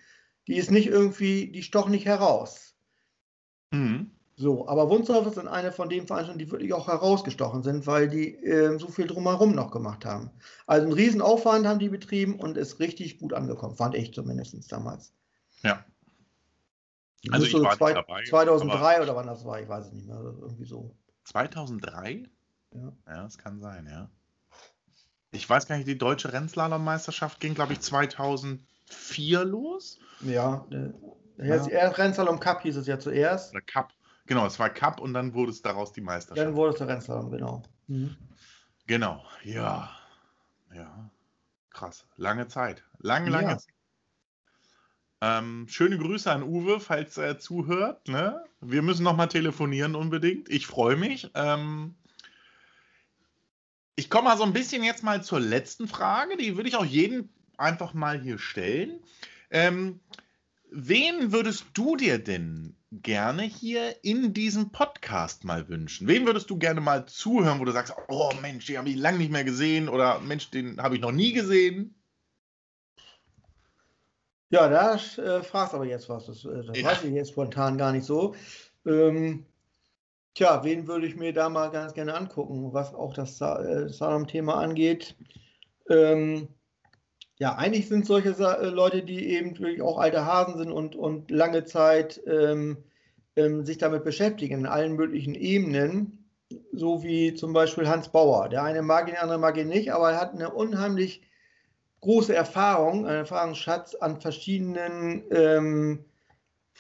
[0.47, 2.75] die ist nicht irgendwie, die stoch nicht heraus.
[3.71, 4.11] Mhm.
[4.35, 8.35] So, aber Wunsdorf sind eine von den Veranstaltungen, die wirklich auch herausgestochen sind, weil die
[8.37, 10.31] äh, so viel drumherum noch gemacht haben.
[10.67, 14.73] Also einen riesen Aufwand haben die betrieben und ist richtig gut angekommen, fand ich zumindest
[14.73, 15.13] damals.
[15.63, 15.85] Ja.
[17.31, 20.19] Also ich war zwei, dabei, 2003 oder wann das war, ich weiß es nicht mehr,
[20.19, 20.97] irgendwie so.
[21.25, 22.25] 2003?
[22.75, 22.93] Ja.
[23.07, 24.11] Ja, das kann sein, ja.
[25.31, 29.99] Ich weiß gar nicht, die deutsche Rennslalom-Meisterschaft ging, glaube ich, 2004 los.
[30.21, 30.93] Ja, der,
[31.39, 31.89] ja.
[31.89, 33.55] Rennslalom Cup hieß es ja zuerst.
[33.55, 33.93] Der Cup.
[34.27, 36.47] Genau, es war Cup und dann wurde es daraus die Meisterschaft.
[36.47, 37.63] Dann wurde es der Rennslalom, genau.
[37.87, 38.17] Mhm.
[38.87, 39.91] Genau, ja.
[40.75, 41.11] Ja,
[41.71, 42.07] krass.
[42.17, 42.85] Lange Zeit.
[42.99, 43.59] Lange, lange ja.
[43.59, 43.75] Zeit.
[45.21, 48.09] Ähm, schöne Grüße an Uwe, falls er zuhört.
[48.09, 48.43] Ne?
[48.61, 50.49] Wir müssen nochmal telefonieren unbedingt.
[50.49, 51.31] Ich freue mich.
[51.35, 51.95] Ähm,
[53.97, 56.37] ich komme mal so ein bisschen jetzt mal zur letzten Frage.
[56.37, 57.29] Die würde ich auch jedem
[57.59, 59.01] einfach mal hier stellen.
[59.51, 60.01] Ähm,
[60.71, 66.09] wen würdest du dir denn gerne hier in diesem Podcast mal wünschen?
[66.09, 69.19] Wen würdest du gerne mal zuhören, wo du sagst, oh Mensch, den habe ich lange
[69.19, 71.95] nicht mehr gesehen oder Mensch, den habe ich noch nie gesehen?
[74.51, 76.27] Ja, da äh, fragst aber jetzt was.
[76.27, 76.85] Das, äh, das ja.
[76.85, 78.35] weiß ich jetzt spontan gar nicht so.
[78.85, 79.47] Ähm,
[80.35, 84.55] tja, wen würde ich mir da mal ganz gerne angucken, was auch das äh, Salom-Thema
[84.55, 85.17] angeht?
[85.89, 86.49] Ähm,
[87.39, 91.31] ja, eigentlich sind solche äh, Leute, die eben wirklich auch alte Hasen sind und, und
[91.31, 92.79] lange Zeit ähm,
[93.37, 96.29] ähm, sich damit beschäftigen, in allen möglichen Ebenen,
[96.73, 98.49] so wie zum Beispiel Hans Bauer.
[98.49, 101.23] Der eine mag ihn, der andere mag ihn nicht, aber er hat eine unheimlich
[102.01, 106.05] große Erfahrung, einen Erfahrungsschatz an verschiedenen, ähm,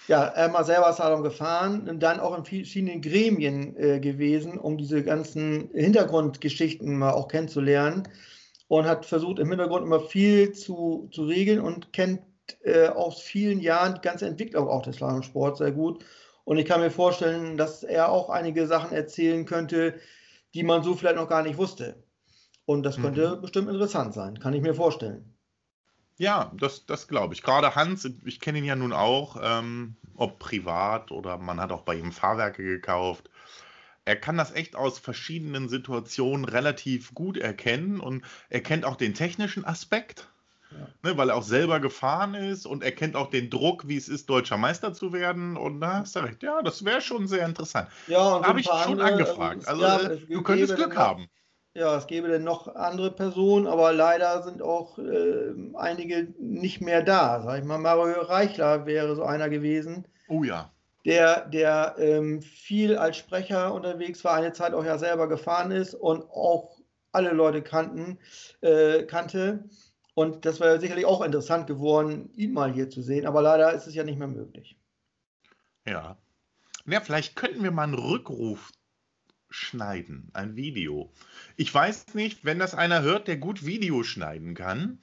[0.08, 4.78] ja, er war selber Salon gefahren und dann auch in verschiedenen Gremien äh, gewesen, um
[4.78, 8.08] diese ganzen Hintergrundgeschichten mal auch kennenzulernen
[8.68, 12.20] und hat versucht im Hintergrund immer viel zu, zu regeln und kennt
[12.64, 16.04] äh, aus vielen Jahren die ganze Entwicklung auch des Slalomsports sehr gut.
[16.44, 19.94] Und ich kann mir vorstellen, dass er auch einige Sachen erzählen könnte,
[20.54, 22.02] die man so vielleicht noch gar nicht wusste.
[22.64, 23.40] Und das könnte mhm.
[23.40, 25.31] bestimmt interessant sein, kann ich mir vorstellen.
[26.18, 27.42] Ja, das, das glaube ich.
[27.42, 31.82] Gerade Hans, ich kenne ihn ja nun auch, ähm, ob privat oder man hat auch
[31.82, 33.30] bei ihm Fahrwerke gekauft
[34.04, 39.14] er kann das echt aus verschiedenen Situationen relativ gut erkennen und er kennt auch den
[39.14, 40.28] technischen Aspekt,
[40.72, 40.88] ja.
[41.02, 44.08] ne, weil er auch selber gefahren ist und er kennt auch den Druck, wie es
[44.08, 45.56] ist, deutscher Meister zu werden.
[45.56, 47.88] Und da hast du recht, ja, das wäre schon sehr interessant.
[48.08, 49.68] Ja, habe ich schon andere, angefragt.
[49.68, 51.28] Also, ja, äh, du könntest Glück haben.
[51.74, 57.02] Ja, es gäbe dann noch andere Personen, aber leider sind auch äh, einige nicht mehr
[57.02, 57.42] da.
[57.42, 60.06] Sag ich mal, Mario Reichler wäre so einer gewesen.
[60.28, 60.70] Oh ja
[61.04, 65.94] der, der ähm, viel als Sprecher unterwegs war, eine Zeit auch ja selber gefahren ist
[65.94, 66.78] und auch
[67.10, 68.18] alle Leute kannten,
[68.60, 69.68] äh, kannte.
[70.14, 73.86] Und das wäre sicherlich auch interessant geworden, ihn mal hier zu sehen, aber leider ist
[73.86, 74.76] es ja nicht mehr möglich.
[75.86, 76.16] Ja.
[76.84, 78.70] Ja, vielleicht könnten wir mal einen Rückruf
[79.52, 81.12] schneiden, ein Video.
[81.56, 84.98] Ich weiß nicht, wenn das einer hört, der gut Video schneiden kann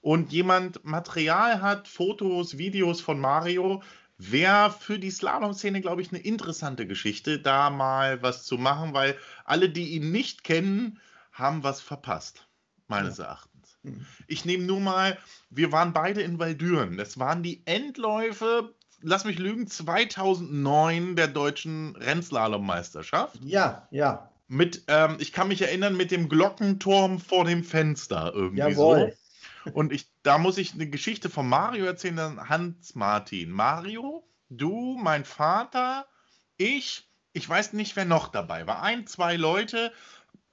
[0.00, 3.82] und jemand Material hat, Fotos, Videos von Mario,
[4.18, 9.16] wäre für die Slalom-Szene, glaube ich, eine interessante Geschichte, da mal was zu machen, weil
[9.44, 11.00] alle, die ihn nicht kennen,
[11.32, 12.46] haben was verpasst,
[12.88, 13.24] meines ja.
[13.24, 13.78] Erachtens.
[13.82, 14.06] Mhm.
[14.26, 15.18] Ich nehme nur mal,
[15.50, 16.96] wir waren beide in Waldüren.
[16.96, 23.38] Das waren die Endläufe, lass mich lügen, 2009 der deutschen Rennslalom-Meisterschaft.
[23.42, 24.30] Ja, ja.
[24.48, 29.16] Mit, ähm, ich kann mich erinnern, mit dem Glockenturm vor dem Fenster irgendwie Jawohl.
[29.64, 29.72] so.
[29.72, 33.50] Und ich, da muss ich eine Geschichte von Mario erzählen, Hans Martin.
[33.50, 36.06] Mario, du, mein Vater,
[36.56, 38.82] ich, ich weiß nicht, wer noch dabei war.
[38.82, 39.92] Ein, zwei Leute,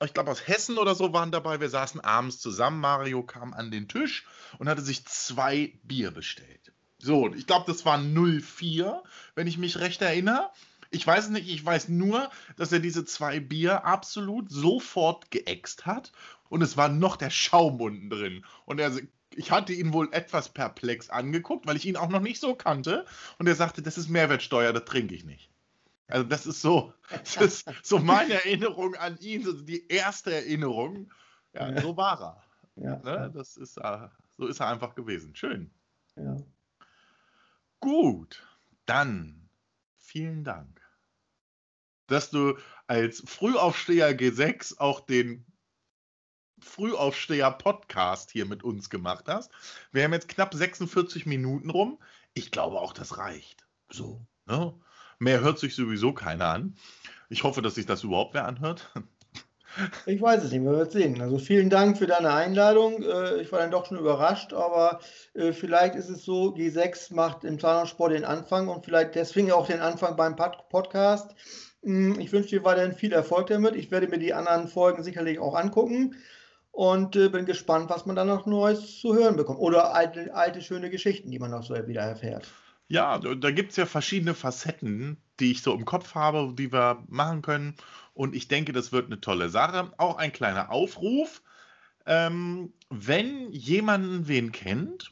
[0.04, 1.60] ich glaube aus Hessen oder so waren dabei.
[1.60, 2.80] Wir saßen abends zusammen.
[2.80, 4.26] Mario kam an den Tisch
[4.58, 6.73] und hatte sich zwei Bier bestellt.
[7.04, 9.04] So, ich glaube, das war 04,
[9.36, 10.50] wenn ich mich recht erinnere.
[10.90, 16.14] Ich weiß nicht, ich weiß nur, dass er diese zwei Bier absolut sofort geäxt hat
[16.50, 18.46] und es war noch der Schaum unten drin.
[18.66, 18.92] Und er,
[19.36, 23.06] ich hatte ihn wohl etwas perplex angeguckt, weil ich ihn auch noch nicht so kannte.
[23.38, 25.50] Und er sagte, das ist Mehrwertsteuer, das trinke ich nicht.
[26.08, 31.12] Also das ist so, das ist so meine Erinnerung an ihn, so die erste Erinnerung.
[31.54, 32.44] Ja, so war er.
[32.76, 32.98] Ja.
[32.98, 33.32] Ne?
[33.34, 35.36] Das ist, äh, so ist er einfach gewesen.
[35.36, 35.70] Schön.
[36.16, 36.38] Ja.
[37.84, 38.42] Gut,
[38.86, 39.50] dann
[39.98, 40.80] vielen Dank,
[42.08, 42.58] dass du
[42.88, 45.46] als Frühaufsteher G6 auch den
[46.62, 49.52] Frühaufsteher-Podcast hier mit uns gemacht hast.
[49.92, 52.00] Wir haben jetzt knapp 46 Minuten rum.
[52.34, 53.66] Ich glaube auch, das reicht.
[53.90, 54.26] So.
[54.46, 54.74] Ne?
[55.20, 56.78] Mehr hört sich sowieso keiner an.
[57.28, 58.94] Ich hoffe, dass sich das überhaupt wer anhört.
[60.06, 61.22] Ich weiß es nicht, wir werden sehen.
[61.22, 63.02] Also vielen Dank für deine Einladung.
[63.02, 65.00] Äh, ich war dann doch schon überrascht, aber
[65.34, 69.68] äh, vielleicht ist es so, G6 macht im Zahnsport den Anfang und vielleicht deswegen auch
[69.68, 71.32] den Anfang beim Podcast.
[71.84, 73.76] Hm, ich wünsche dir weiterhin viel Erfolg damit.
[73.76, 76.16] Ich werde mir die anderen Folgen sicherlich auch angucken
[76.72, 79.60] und äh, bin gespannt, was man dann noch Neues zu hören bekommt.
[79.60, 82.48] Oder alte, alte schöne Geschichten, die man noch so wieder erfährt.
[82.94, 87.04] Ja, da gibt es ja verschiedene Facetten, die ich so im Kopf habe, die wir
[87.08, 87.76] machen können.
[88.14, 89.92] Und ich denke, das wird eine tolle Sache.
[89.98, 91.42] Auch ein kleiner Aufruf.
[92.06, 95.12] Ähm, wenn jemanden wen kennt,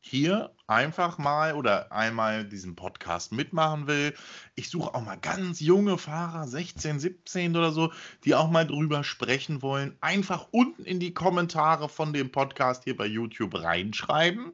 [0.00, 4.12] hier einfach mal oder einmal diesen Podcast mitmachen will.
[4.56, 7.92] Ich suche auch mal ganz junge Fahrer, 16, 17 oder so,
[8.24, 9.96] die auch mal drüber sprechen wollen.
[10.00, 14.52] Einfach unten in die Kommentare von dem Podcast hier bei YouTube reinschreiben.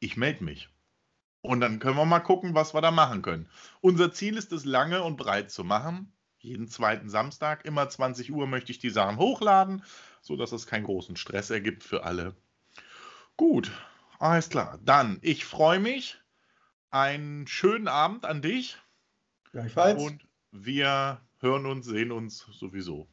[0.00, 0.68] Ich melde mich.
[1.42, 3.48] Und dann können wir mal gucken, was wir da machen können.
[3.80, 6.12] Unser Ziel ist es, lange und breit zu machen.
[6.38, 9.82] Jeden zweiten Samstag, immer 20 Uhr, möchte ich die Sachen hochladen,
[10.22, 12.34] sodass es keinen großen Stress ergibt für alle.
[13.36, 13.70] Gut,
[14.18, 14.78] alles klar.
[14.84, 16.18] Dann, ich freue mich.
[16.90, 18.78] Einen schönen Abend an dich.
[19.52, 20.02] Gleichfalls.
[20.02, 23.08] Und wir hören uns, sehen uns sowieso.